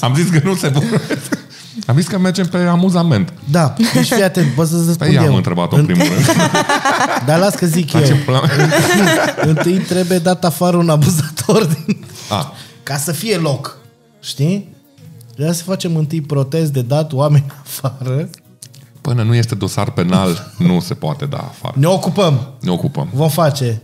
[0.00, 1.38] Am zis că nu se vorbesc.
[1.86, 3.32] Am zis că mergem pe amuzament.
[3.50, 5.34] Da, deci fii atent, pot să-ți Pe spun ea am eu.
[5.36, 6.26] întrebat-o în primul rând.
[7.26, 8.00] Dar las că zic eu.
[8.00, 8.50] Ce plan-
[9.46, 12.04] Întâi trebuie dat afară un abuzator din...
[12.30, 12.52] A,
[12.82, 13.76] ca să fie loc.
[14.20, 14.76] Știi?
[15.34, 18.28] Trebuie să facem întâi protest de dat oameni afară.
[19.00, 21.74] până nu este dosar penal, nu se poate da afară.
[21.76, 22.48] Ne ocupăm.
[22.60, 23.08] Ne ocupăm.
[23.12, 23.82] Vom face.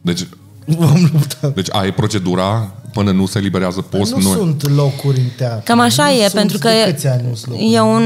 [0.00, 0.26] Deci,
[0.66, 1.48] Vom lupta.
[1.48, 4.14] deci ai procedura până nu se liberează post.
[4.14, 5.62] Nu sunt locuri în teatru.
[5.64, 7.72] Cam așa Nu e, sunt pentru că de câți ani nu sunt locuri?
[7.72, 8.02] e un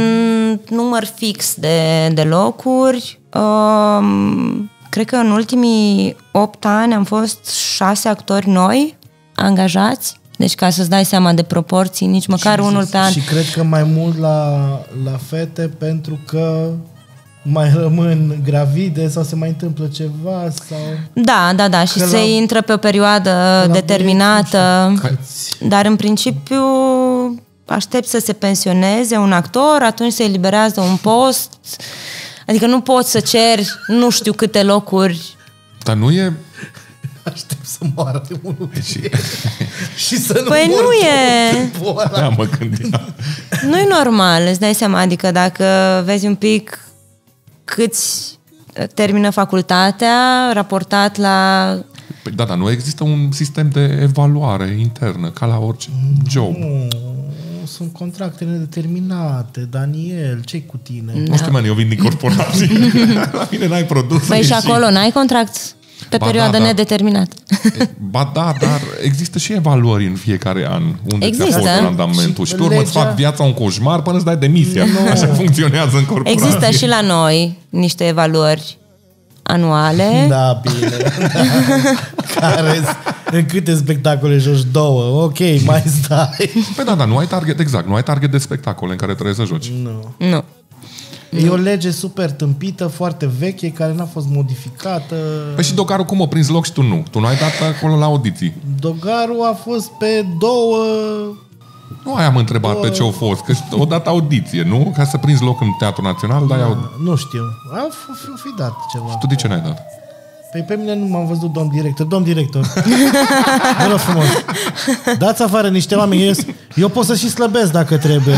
[0.70, 3.20] număr fix de, de locuri.
[3.34, 8.96] Um, cred că în ultimii 8 ani am fost șase actori noi
[9.34, 10.20] angajați.
[10.36, 13.10] Deci ca să-ți dai seama de proporții, nici măcar unul pe an.
[13.10, 14.68] Și cred că mai mult la,
[15.04, 16.70] la fete pentru că
[17.48, 20.78] mai rămân gravide sau se mai întâmplă ceva sau...
[21.12, 23.30] Da, da, da, și Că se la- intră pe o perioadă
[23.66, 24.92] la determinată.
[25.00, 25.56] Câți?
[25.68, 26.62] Dar în principiu
[27.66, 31.52] aștept să se pensioneze un actor, atunci se eliberează un post.
[32.46, 35.36] Adică nu poți să ceri nu știu câte locuri.
[35.82, 36.32] Dar nu e...
[37.32, 39.10] Aștept să moară de unul Și, Păi
[40.06, 41.56] și să nu Păi mor nu tot e.
[41.58, 42.20] timpul ăla.
[42.20, 43.14] da, mă gândeam.
[43.62, 44.98] Nu e normal, îți dai seama.
[45.00, 45.64] Adică dacă
[46.04, 46.78] vezi un pic
[47.66, 48.38] câți
[48.94, 51.68] termină facultatea, raportat la...
[52.22, 55.88] Păi da, dar nu există un sistem de evaluare internă, ca la orice
[56.28, 56.56] job.
[56.56, 56.88] Nu,
[57.66, 59.60] sunt contracte nedeterminate.
[59.60, 61.12] Daniel, ce cu tine?
[61.26, 62.68] Nu știu, man, eu vin din corporație.
[63.32, 64.26] la mine n-ai produs.
[64.26, 65.56] Păi și acolo n-ai contract
[66.08, 66.64] pe Ba perioadă da, da.
[66.64, 67.34] nedeterminată.
[68.10, 70.82] Ba da, dar există și evaluări în fiecare an.
[70.82, 71.58] Unde ți-a Există.
[71.58, 72.44] fost randamentul.
[72.44, 74.84] Și, Și pe urmă îți legea- fac viața un coșmar până îți dai demisia.
[75.10, 76.32] Așa funcționează în corporație.
[76.44, 78.78] Există și la noi niște evaluări
[79.42, 80.26] anuale.
[80.28, 80.88] Da, bine.
[80.96, 81.10] Da.
[82.40, 82.80] Care
[83.30, 84.62] în câte spectacole joci?
[84.72, 85.22] Două.
[85.24, 86.50] Ok, mai stai.
[86.76, 89.34] Păi da, dar nu ai target, exact, nu ai target de spectacole în care trebuie
[89.34, 89.70] să joci.
[89.82, 90.14] Nu.
[90.28, 90.44] Nu.
[91.30, 95.14] E o lege super tâmpită, foarte veche, care n-a fost modificată.
[95.54, 97.04] Păi și Dogaru cum a prins loc și tu nu?
[97.10, 98.54] Tu nu ai dat acolo la audiții.
[98.80, 100.76] Dogaru a fost pe două...
[102.04, 104.92] Nu aia am întrebat pe ce au fost, că o dat audiție, nu?
[104.96, 106.90] Ca să prinzi loc în Teatrul Național, dai audiție.
[107.04, 107.40] Nu știu.
[107.72, 109.16] A f- f- fi dat ceva.
[109.20, 109.82] Tu de ce n-ai dat?
[110.52, 112.06] Păi pe mine nu m-am văzut domn director.
[112.06, 112.72] Domn director,
[113.82, 114.24] vă rog frumos,
[115.18, 116.26] dați afară niște oameni.
[116.26, 116.32] Eu,
[116.74, 118.36] eu pot să și slăbesc dacă trebuie.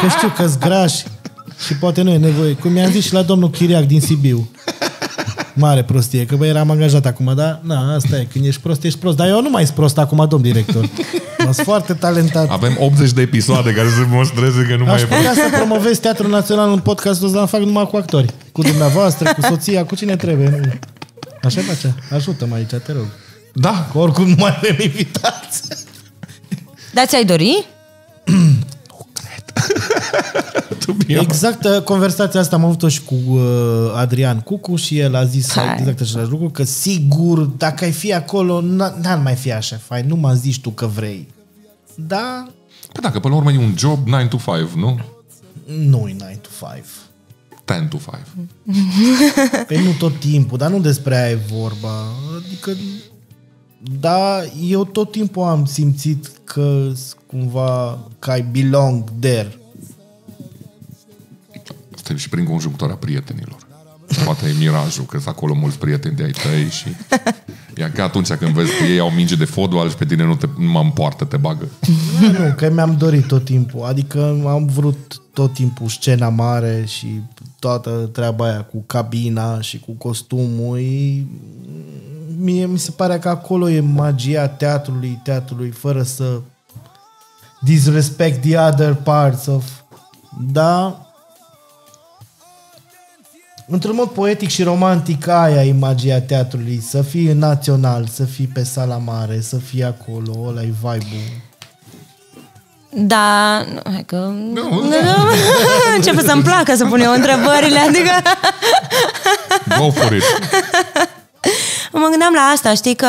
[0.00, 1.04] Că știu că-s grași
[1.66, 2.52] și poate nu e nevoie.
[2.52, 4.48] Cum mi-am zis și la domnul Chiriac din Sibiu.
[5.54, 7.60] Mare prostie, că bă, eram angajat acum, da?
[7.62, 9.16] Na, asta e, când ești prost, ești prost.
[9.16, 10.88] Dar eu nu mai sunt prost acum, domn director.
[11.46, 12.50] Mă sunt foarte talentat.
[12.50, 15.98] Avem 80 de episoade care să demonstreze că nu mai Aș e putea să promovez
[15.98, 18.26] Teatrul Național în podcastul ăsta, fac numai cu actori.
[18.52, 20.48] Cu dumneavoastră, cu soția, cu cine trebuie.
[20.48, 20.72] Nu.
[21.42, 21.94] Așa face.
[22.14, 23.06] Ajută-mă aici, te rog.
[23.54, 25.62] Da, Că oricum nu mai avem invitați.
[26.94, 27.66] Da, ți-ai dori?
[30.84, 31.18] tu bine.
[31.20, 33.40] Exact uh, conversația asta am avut-o și cu uh,
[33.94, 35.76] Adrian Cucu și el a zis Hai.
[35.78, 40.06] exact același lucru, că sigur, dacă ai fi acolo, n- n-ar mai fi așa fain,
[40.08, 41.28] nu mă zici tu că vrei.
[41.94, 42.46] Da,
[42.92, 44.98] Păi dacă până la urmă e un job 9 to 5, nu?
[45.66, 46.84] nu e 9 to 5.
[47.66, 47.96] 10 to
[48.66, 49.66] 5.
[49.66, 51.88] Pe nu tot timpul, dar nu despre aia e vorba.
[52.36, 52.70] Adică,
[54.00, 56.90] da, eu tot timpul am simțit că
[57.26, 59.58] cumva că I belong there.
[62.08, 63.56] Asta e și prin conjunctura prietenilor.
[64.24, 66.86] Poate e mirajul, că sunt acolo mulți prieteni de ai tăi și...
[67.74, 70.34] E ca atunci când vezi că ei au minge de fotbal și pe tine nu,
[70.34, 71.68] te, nu mă împoartă, te bagă.
[72.20, 73.84] Nu, că mi-am dorit tot timpul.
[73.84, 77.20] Adică am vrut tot timpul scena mare și
[77.58, 80.78] toată treaba aia cu cabina și cu costumul.
[80.78, 81.26] E-
[82.38, 86.40] Mie mi se pare că acolo e magia teatrului, teatrului, fără să
[87.60, 89.64] disrespect the other parts of...
[90.52, 91.02] Da,
[93.68, 98.46] într-un mod poetic și romantic aia e magia teatrului, să fii în național, să fii
[98.46, 101.46] pe sala mare, să fii acolo, ăla e vibe-ul.
[102.90, 104.16] Da, nu, hai că...
[104.16, 104.90] Nu, Nu,
[105.96, 108.10] Începe să-mi placă să pun eu întrebările, adică...
[109.78, 110.22] Go for it!
[111.92, 113.06] Mă gândeam la asta, știi că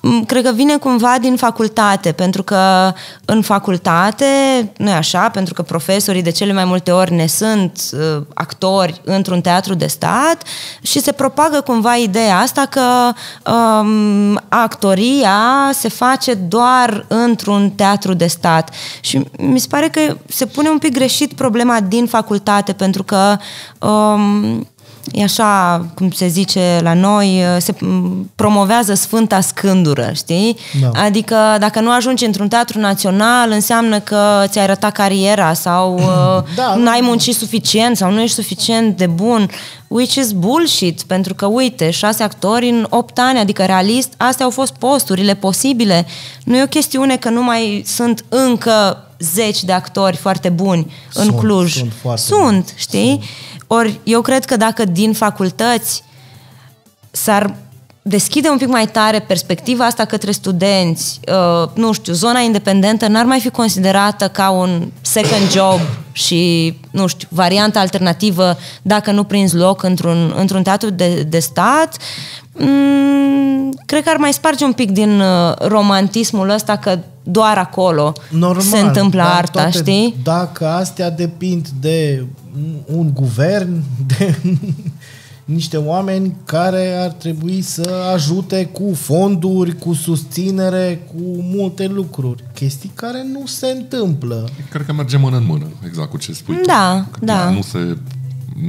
[0.00, 2.92] m, cred că vine cumva din facultate, pentru că
[3.24, 4.24] în facultate,
[4.76, 9.00] nu e așa, pentru că profesorii de cele mai multe ori ne sunt uh, actori
[9.04, 10.42] într-un teatru de stat
[10.82, 13.12] și se propagă cumva ideea asta că
[13.52, 18.70] um, actoria se face doar într-un teatru de stat.
[19.00, 23.36] Și mi se pare că se pune un pic greșit problema din facultate, pentru că
[23.78, 24.66] um,
[25.12, 30.56] E așa, cum se zice la noi, se m, promovează Sfânta Scândură, știi?
[30.80, 31.00] Da.
[31.00, 36.74] Adică dacă nu ajungi într-un teatru național, înseamnă că ți-ai rătat cariera sau Da, da,
[36.74, 39.50] n-ai muncit suficient sau nu ești suficient de bun,
[39.88, 44.50] which is bullshit, pentru că, uite, șase actori în opt ani, adică realist, astea au
[44.50, 46.06] fost posturile posibile.
[46.44, 51.24] Nu e o chestiune că nu mai sunt încă zeci de actori foarte buni în
[51.24, 51.76] Sunt, Cluj.
[51.76, 53.20] sunt foarte sunt știi?
[53.70, 56.04] Ori eu cred că dacă din facultăți
[57.10, 57.54] s-ar
[58.02, 63.24] deschide un pic mai tare perspectiva asta către studenți, uh, nu știu, zona independentă n-ar
[63.24, 65.80] mai fi considerată ca un second job
[66.18, 71.96] și, nu știu, varianta alternativă dacă nu prinzi loc într-un, într-un teatru de, de stat,
[72.52, 78.12] mm, cred că ar mai sparge un pic din uh, romantismul ăsta că doar acolo
[78.30, 80.16] Normal, se întâmplă dar arta, toate, știi?
[80.22, 82.24] Dacă astea depind de
[82.86, 84.36] un guvern, de
[85.54, 91.20] niște oameni care ar trebui să ajute cu fonduri, cu susținere, cu
[91.54, 92.44] multe lucruri.
[92.54, 94.48] Chestii care nu se întâmplă.
[94.70, 96.60] Cred că merge mână în mână, exact cu ce spui tu.
[96.66, 97.50] Da, Că da.
[97.50, 97.96] Nu se,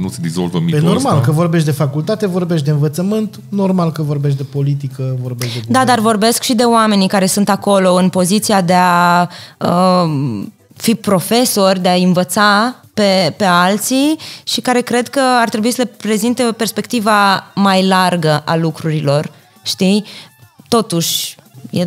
[0.00, 1.24] nu se dizolvă Pe mitul normal ăsta.
[1.26, 5.66] că vorbești de facultate, vorbești de învățământ, normal că vorbești de politică, vorbești de Da,
[5.66, 5.86] guvern.
[5.86, 9.28] dar vorbesc și de oamenii care sunt acolo în poziția de a
[9.58, 10.42] uh,
[10.80, 15.82] fi profesori, de a învăța pe, pe alții și care cred că ar trebui să
[15.82, 19.30] le prezinte o perspectiva mai largă a lucrurilor,
[19.62, 20.04] știi?
[20.68, 21.36] Totuși,
[21.70, 21.86] e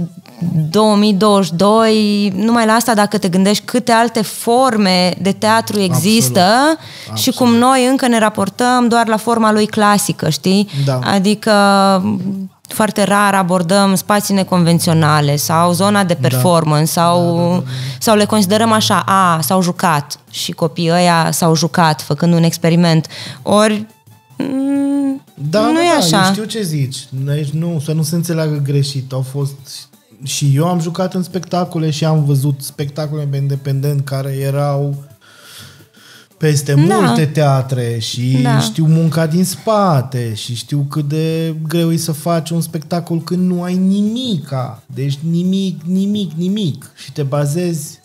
[0.70, 7.20] 2022, numai la asta dacă te gândești câte alte forme de teatru există Absolut.
[7.20, 10.70] și cum noi încă ne raportăm doar la forma lui clasică, știi?
[10.86, 11.00] Da.
[11.04, 11.52] Adică
[12.68, 17.64] foarte rar abordăm spații neconvenționale sau zona de performance sau, da, da, da.
[18.00, 23.08] sau le considerăm așa, a, s-au jucat și copiii ăia s-au jucat făcând un experiment.
[23.42, 23.86] Ori
[24.38, 26.26] mm, Da, nu da, e da, așa.
[26.26, 26.98] eu știu ce zici.
[27.10, 29.12] Deci nu, să nu se înțeleagă greșit.
[29.12, 29.88] Au fost
[30.24, 34.96] și eu am jucat în spectacole și am văzut spectacole pe independent care erau
[36.48, 36.82] peste Da.
[37.00, 38.60] multe teatre și Da.
[38.60, 43.48] știu munca din spate și știu cât de greu e să faci un spectacol când
[43.50, 44.84] nu ai nimica.
[44.94, 46.92] Deci nimic, nimic, nimic.
[46.96, 48.00] Și te bazezi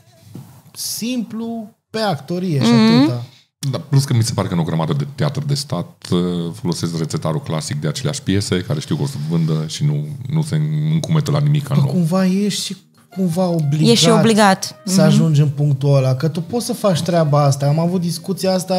[0.74, 2.97] simplu pe actorie și Mhm.
[2.99, 3.24] atâta.
[3.70, 6.18] Da, plus că mi se pare că în o grămadă de teatru de stat uh,
[6.55, 10.43] folosesc rețetarul clasic de aceleași piese care știu că o să vândă și nu, nu
[10.43, 10.61] se
[10.93, 11.86] încumetă la nimic Că nou.
[11.86, 12.76] cumva ești și
[13.19, 14.81] cumva obligat, E și obligat.
[14.85, 16.14] să ajungi în punctul ăla.
[16.14, 17.66] Că tu poți să faci treaba asta.
[17.66, 18.77] Am avut discuția asta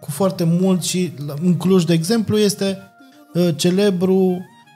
[0.00, 2.78] cu foarte mult și la- în Cluj, de exemplu, este
[3.34, 4.16] uh, celebru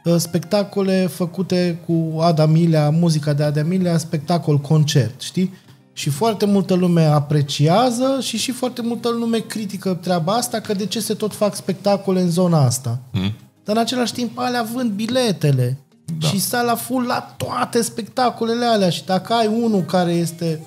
[0.04, 5.52] uh, spectacole făcute cu Ada Milea, muzica de Ada Milea, spectacol concert, știi?
[5.92, 10.86] Și foarte multă lume apreciază și și foarte multă lume critică treaba asta, că de
[10.86, 12.98] ce se tot fac spectacole în zona asta.
[13.12, 13.32] Mm?
[13.64, 15.78] Dar în același timp alea vând biletele.
[16.06, 16.14] Da.
[16.20, 16.26] Da.
[16.28, 18.90] Și sala full la toate spectacolele alea.
[18.90, 20.60] Și dacă ai unul care este...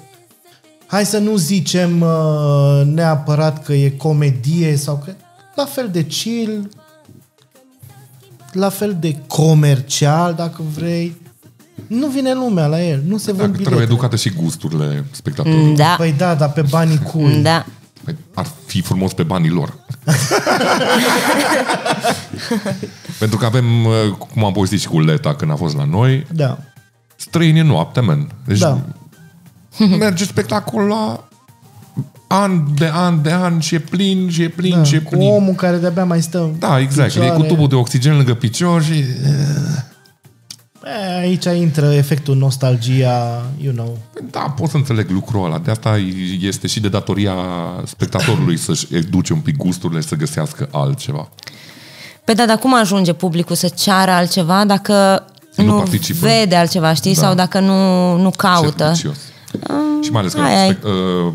[0.88, 5.14] Hai să nu zicem uh, neapărat că e comedie sau că...
[5.56, 6.70] La fel de chill,
[8.52, 11.22] la fel de comercial, dacă vrei.
[11.88, 13.64] Nu vine lumea la el, nu se vând Dacă bilete.
[13.70, 15.76] trebuie educate și gusturile spectatorului.
[15.76, 15.96] Da.
[15.98, 17.42] Păi da, dar pe banii cui?
[17.42, 17.66] Da.
[18.04, 19.74] Păi ar fi frumos pe banii lor.
[23.20, 23.94] Pentru că avem, uh,
[24.34, 26.58] cum am povestit și cu Leta când a fost la noi, Da.
[27.16, 28.28] străini în noapte, men.
[28.46, 28.78] Deci Da.
[30.00, 31.24] merge spectacol la
[32.28, 34.84] an de an de an și e plin și e plin da.
[34.84, 35.30] și e Cu plin.
[35.32, 37.10] omul care de-abia mai stă Da, exact.
[37.16, 37.48] E cu picioare.
[37.48, 39.04] tubul de oxigen lângă picior și...
[40.86, 43.98] E, aici intră efectul nostalgia, you know.
[44.32, 45.58] Da, pot să înțeleg lucrul ăla.
[45.60, 45.98] De asta
[46.40, 47.34] este și de datoria
[47.86, 51.30] spectatorului să-și educe un pic gusturile și să găsească altceva.
[52.26, 55.26] Păi da, dar cum ajunge publicul să ceară altceva dacă
[55.56, 56.28] Nu nu, participă.
[56.28, 57.14] vede altceva, știi?
[57.16, 57.22] Da.
[57.22, 58.84] Sau dacă nu, nu caută.
[58.84, 59.18] Servicios.
[60.04, 60.68] și mai ales că ai, ai.
[60.74, 61.34] spect- uh,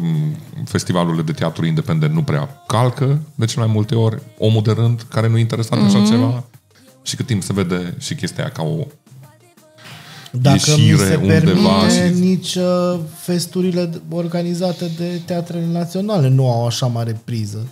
[0.64, 5.07] festivalurile de teatru independent nu prea calcă de cele mai multe ori omul de rând
[5.11, 5.97] care nu e interesat în Mhm.
[5.97, 6.45] așa ceva
[7.03, 8.86] și cât timp se vede și chestia aia ca o
[10.41, 16.28] Dacă mi ieșire se undeva permite, și- nici uh, festurile d- organizate de teatrele naționale
[16.28, 17.66] nu au așa mare priză.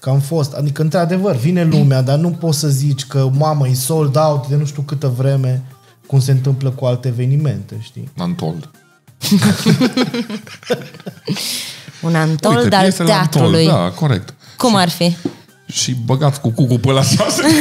[0.00, 3.74] Că am fost, adică într-adevăr vine lumea, dar nu poți să zici că mamă e
[3.74, 5.62] sold out de nu știu câtă vreme
[6.06, 8.08] cum se întâmplă cu alte evenimente, știi?
[8.18, 8.70] Antold.
[12.02, 13.66] Un antol Uite, al piesele teatrului.
[13.66, 14.34] Antold, da, corect.
[14.56, 15.16] Cum ar fi?
[15.66, 17.42] Și băgați cu cucu pe la șase.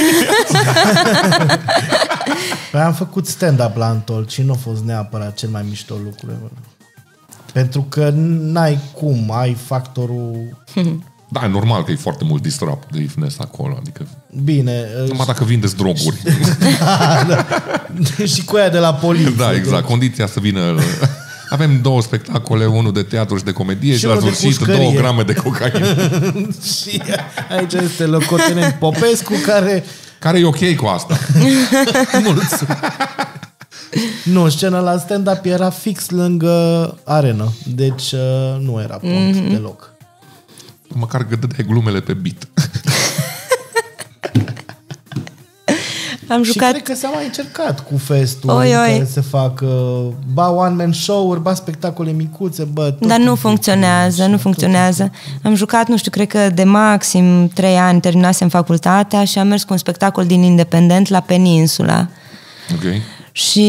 [2.71, 6.25] Păi am făcut stand-up la Antol și nu a fost neapărat cel mai mișto lucru.
[6.25, 6.51] ever.
[7.53, 10.57] Pentru că n-ai cum, ai factorul...
[11.29, 13.75] da, e normal că e foarte mult disruptiveness acolo.
[13.79, 14.07] Adică
[14.43, 16.21] Bine, uh, numai dacă vindeți droguri.
[18.33, 19.33] și cu aia de la poliție.
[19.37, 19.85] da, exact.
[19.85, 20.61] Condiția să vină...
[21.49, 24.57] Avem două spectacole, unul de teatru și de comedie și, Și la unul de sfârșit
[24.57, 24.81] pușcărie.
[24.81, 25.87] două grame de cocaină.
[26.61, 27.01] Și
[27.57, 29.83] aici este locotenent Popescu care...
[30.19, 31.17] Care e ok cu asta.
[32.23, 32.63] Mulțumesc.
[34.23, 37.53] Nu, scena la stand-up era fix lângă arenă.
[37.65, 39.51] Deci uh, nu era pont mm-hmm.
[39.51, 39.93] deloc.
[40.87, 42.47] Măcar că dădeai glumele pe beat.
[46.29, 48.91] Am Și jucat cred că s-a mai încercat cu festul Oi, în oi.
[48.91, 52.83] care se fac uh, ba one-man show-uri, ba spectacole micuțe, bă...
[52.83, 53.35] tot Dar nu timpul.
[53.35, 55.11] funcționează, nu Tot funcționează.
[55.43, 59.63] Am jucat, nu știu, cred că de maxim trei ani terminasem facultatea și am mers
[59.63, 62.07] cu un spectacol din Independent la Peninsula.
[62.73, 62.83] Ok?
[63.31, 63.61] Și...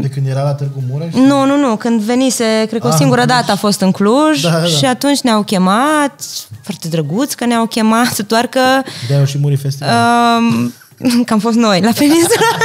[0.00, 1.14] De când era la Târgu Mureș?
[1.14, 3.38] Nu, nu, nu, când venise, cred că o Ah, singură în Cluj.
[3.40, 4.64] dată a fost în Cluj Da, da.
[4.64, 6.22] și atunci ne-au chemat,
[6.62, 8.60] foarte drăguț că ne-au chemat, doar că
[9.08, 9.92] De-aia și muri festival.
[10.38, 10.72] um,
[11.26, 12.46] că am fost noi la Peninsula.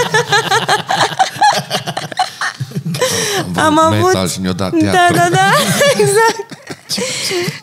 [3.55, 5.15] Am avut- Metal și ne-a dat Da, teatru.
[5.15, 5.51] da, da,
[5.97, 6.45] exact.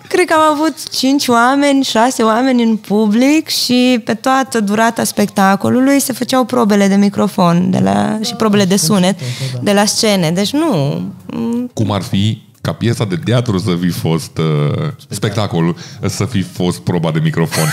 [0.08, 6.00] Cred că am avut cinci oameni, șase oameni în public și pe toată durata spectacolului
[6.00, 9.18] se făceau probele de microfon de la, și probele de sunet
[9.62, 10.30] de la scene.
[10.30, 11.00] Deci nu...
[11.26, 16.42] m, Cum ar fi ca piesa de teatru să fi fost uh, spectacolul, să fi
[16.42, 17.68] fost proba de microfon.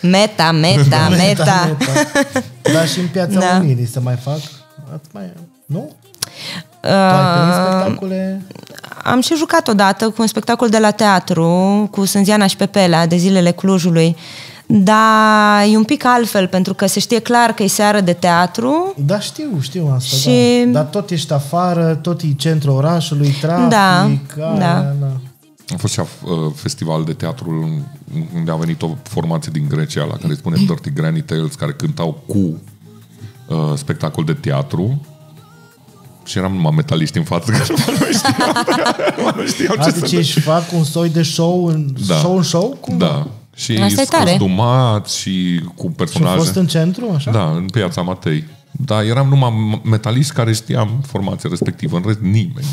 [0.00, 1.76] Meta, meta, meta.
[2.62, 3.58] Dar și în Piața Da.
[3.60, 4.38] Unirii se mai fac?
[4.94, 5.32] Ați mai...
[5.66, 5.96] Nu?
[6.80, 8.42] Tu ai prins Uh, spectacole?
[9.04, 11.48] am și jucat odată cu un spectacol de la teatru,
[11.90, 14.16] cu Sânziana și Pepela, de zilele Clujului.
[14.68, 18.94] Dar e un pic altfel, pentru că se știe clar că e seară de teatru
[18.96, 20.70] Da, știu, știu asta, Și- da.
[20.72, 24.92] Dar tot ești afară, tot e centrul orașului, trafic, Da, aia, da.
[25.00, 25.06] da.
[25.74, 26.06] A fost și uh,
[26.54, 27.68] festival de teatru
[28.34, 31.72] unde a venit o formație din Grecia la care îi spune Dirty Granny Tales, care
[31.72, 35.00] cântau cu uh, spectacol de teatru
[36.24, 37.76] Și eram numai metaliști în față, că nu
[38.12, 42.14] știau, nu știau ce Adică să își fac un soi de show în Da.
[42.14, 42.76] show în show?
[42.80, 42.98] Cum?
[42.98, 43.26] Da.
[43.56, 44.30] Și Asta e tare.
[44.30, 46.36] costumat și cu Și a personaje.
[46.36, 47.30] fost în centru, așa?
[47.30, 48.44] Da, în piața Matei.
[48.70, 52.52] Dar eram numai metaliști care știam formația respectivă, în rest nimeni.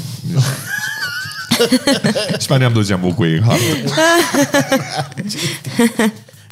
[2.42, 3.64] și pe ne-am dus geamul cu ei în hartă.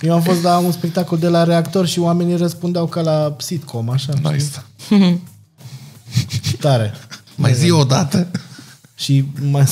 [0.02, 3.90] Eu am fost la un spectacol de la reactor și oamenii răspundeau ca la sitcom,
[3.90, 4.14] așa.
[4.22, 4.46] Nice.
[4.88, 5.22] știi?
[6.60, 6.94] Tare.
[7.36, 8.28] Mai zi o dată.
[9.02, 9.66] Și mai,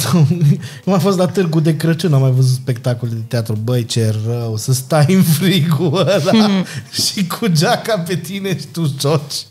[0.85, 3.57] eu am fost la Târgu de Crăciun, am mai văzut spectacole de teatru.
[3.63, 6.63] Băi, ce rău, să stai în frigul ăla
[7.03, 9.45] și cu geaca pe tine și tu joci.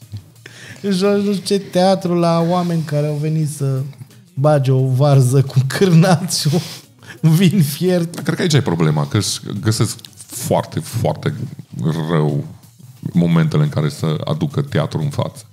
[0.82, 3.80] Joci nu știu ce teatru la oameni care au venit să
[4.34, 6.48] bage o varză cu cârnat și
[7.20, 8.18] un vin fiert.
[8.18, 11.34] Cred că aici e problema, că își găsesc foarte, foarte
[12.10, 12.44] rău
[13.12, 15.44] momentele în care să aducă teatru în față.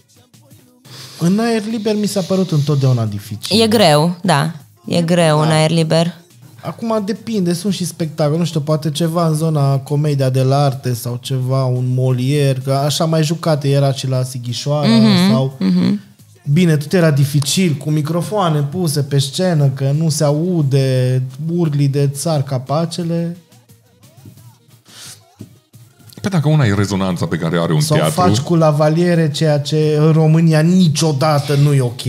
[1.20, 3.62] În aer liber mi s-a părut întotdeauna dificil.
[3.62, 4.52] E greu, da.
[4.86, 6.14] E greu în aer liber.
[6.62, 10.94] Acum depinde, sunt și spectacole, nu știu, poate ceva în zona comedia de la arte
[10.94, 15.58] sau ceva, un Molière, că așa mai jucate era și la Sighișoara mm-hmm, sau...
[15.60, 16.14] Mm-hmm.
[16.54, 21.22] Bine, tot era dificil, cu microfoane puse pe scenă, că nu se aude,
[21.56, 23.38] urli de țar capacele,
[26.26, 29.60] Pe dacă una e rezonanța pe care are un sau teatru, faci cu lavaliere, ceea
[29.60, 32.02] ce în România niciodată nu e ok,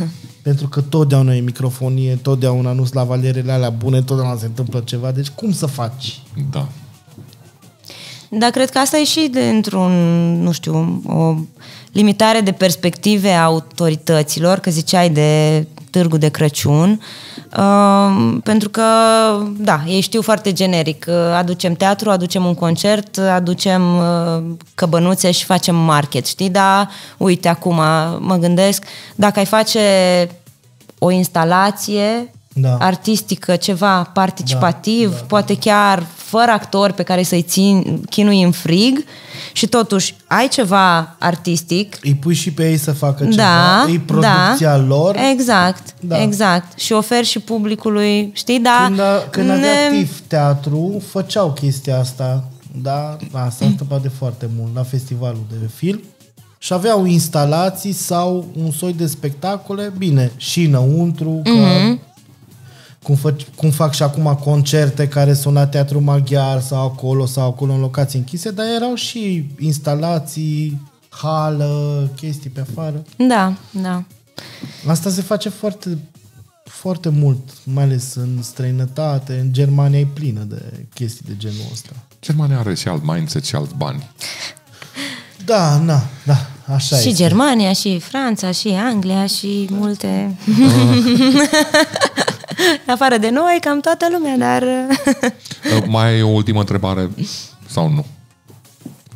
[0.42, 5.10] pentru că totdeauna e microfonie, totdeauna nu sunt lavalierele alea bune, totdeauna se întâmplă ceva,
[5.10, 6.22] deci cum să faci?
[6.50, 6.68] da.
[8.30, 9.92] Dar cred că asta e și dintr-un,
[10.42, 11.34] nu știu, o
[11.92, 15.66] limitare de perspective a autorităților, că ziceai de
[15.98, 17.00] Târgu de Crăciun,
[17.58, 18.82] uh, pentru că,
[19.56, 24.42] da, ei știu foarte generic, uh, aducem teatru, aducem un concert, aducem uh,
[24.74, 26.50] căbănuțe și facem market, știi?
[26.50, 27.74] Dar, uite, acum
[28.18, 28.84] mă gândesc,
[29.14, 29.80] dacă ai face
[30.98, 32.76] o instalație Da.
[32.78, 38.50] artistică, ceva participativ, Da, da, poate chiar fără actori pe care să-i țin, chinui în
[38.50, 39.04] frig
[39.58, 41.98] și totuși ai ceva artistic.
[42.02, 45.16] Îi pui și pe ei să facă Da, ceva, îi producția da, lor.
[45.32, 46.22] Exact, Da.
[46.22, 46.78] exact.
[46.78, 48.84] Și oferi și publicului, știi, da.
[48.86, 52.44] Când, a, când avea ne- TIF teatru, făceau chestia asta.
[52.82, 56.00] Da, asta s-a întâmplat de foarte mult la festivalul de film.
[56.58, 62.00] Și aveau instalații sau un soi de spectacole, bine, și înăuntru, că Mhm.
[63.08, 67.48] Cum, fă, cum fac și acum concerte care sunt la teatru maghiar sau acolo sau
[67.48, 73.02] acolo în locații închise, dar erau și instalații, hală, chestii pe afară.
[73.16, 74.04] Da, da.
[74.86, 75.98] Asta se face foarte,
[76.64, 79.38] foarte mult, mai ales în străinătate.
[79.38, 81.90] În Germania e plină de chestii de genul ăsta.
[82.22, 84.10] Germania are și alt mindset și alți bani.
[85.44, 87.22] Da, na, da, așa și este.
[87.22, 90.36] Germania, și Franța, și Anglia, și multe...
[92.94, 94.62] Afară de noi, cam toată lumea, dar...
[95.76, 97.10] Uh, Mai e o ultimă întrebare
[97.68, 98.04] sau nu?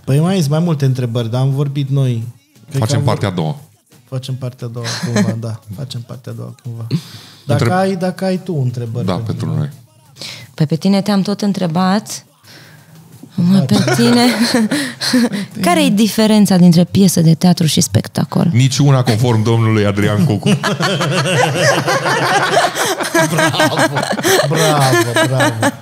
[0.04, 2.24] Păi mai sunt mai multe întrebări, dar am vorbit noi.
[2.68, 3.56] Cred că Facem am partea a doua.
[4.08, 5.60] Facem partea a doua cumva, da.
[5.76, 6.86] Facem partea a doua cumva.
[7.46, 9.06] Dacă, Întreb- ai, dacă ai tu întrebări.
[9.06, 9.68] Da, pentru noi.
[10.54, 12.24] Păi pe tine te-am tot întrebat.
[13.50, 14.24] Mă, pe tine...
[15.66, 18.48] Care e diferența dintre piesă de teatru și spectacol?
[18.52, 20.50] Niciuna conform domnului Adrian Cucu.
[23.30, 23.76] Bravo,
[24.48, 25.74] bravo, bravo.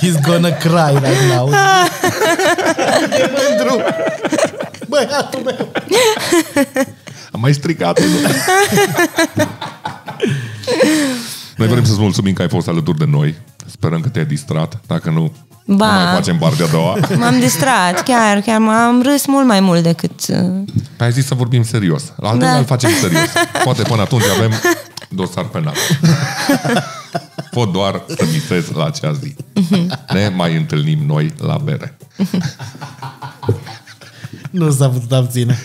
[0.00, 1.48] He's gonna cry right now.
[3.20, 3.82] e mândru.
[4.88, 5.72] Băiatul meu.
[7.32, 8.00] Am mai stricat
[11.56, 13.34] Noi vrem să-ți mulțumim că ai fost alături de noi.
[13.66, 14.80] Sperăm că te-ai distrat.
[14.86, 15.32] Dacă nu,
[15.70, 15.86] Ba.
[15.98, 16.96] nu mai facem partea a doua.
[17.18, 20.20] M-am distrat, chiar, chiar m-am râs mult mai mult decât...
[20.28, 20.36] uh,
[20.96, 22.02] Păi ai zis să vorbim serios.
[22.16, 22.44] La al Da.
[22.46, 22.56] da.
[22.56, 23.28] îl facem serios.
[23.64, 24.52] Poate până atunci avem
[25.08, 25.74] dosar penal.
[27.50, 29.36] Pot doar să visez la acea zi.
[30.12, 31.96] Ne mai întâlnim noi la bere.
[34.50, 35.58] Nu s-a putut abține.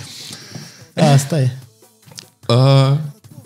[1.13, 1.51] Asta e.
[2.47, 2.91] Uh,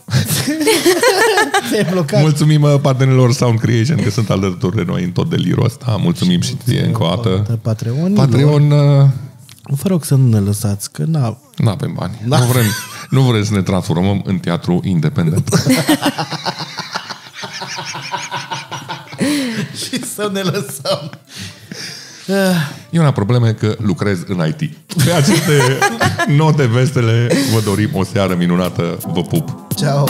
[1.72, 2.22] Te-ai blocat.
[2.22, 5.97] mulțumim uh, partenerilor Sound Creation că sunt alături de noi în tot delirul ăsta.
[6.01, 7.60] Mulțumim și ție încă o dată.
[7.62, 8.14] Patreon.
[8.14, 9.05] Patreon, uh,
[9.70, 12.22] Vă rog să nu ne lăsați, că n nu avem bani.
[12.26, 12.66] Nu vrem,
[13.10, 15.49] nu vrem să ne transformăm în teatru independent.
[19.84, 21.10] și să ne lăsăm.
[22.89, 24.78] E una problemă că lucrez în IT.
[25.05, 25.61] Pe aceste
[26.38, 28.97] note vesele vă dorim o seară minunată.
[29.13, 29.65] Vă pup!
[29.75, 30.07] Ciao.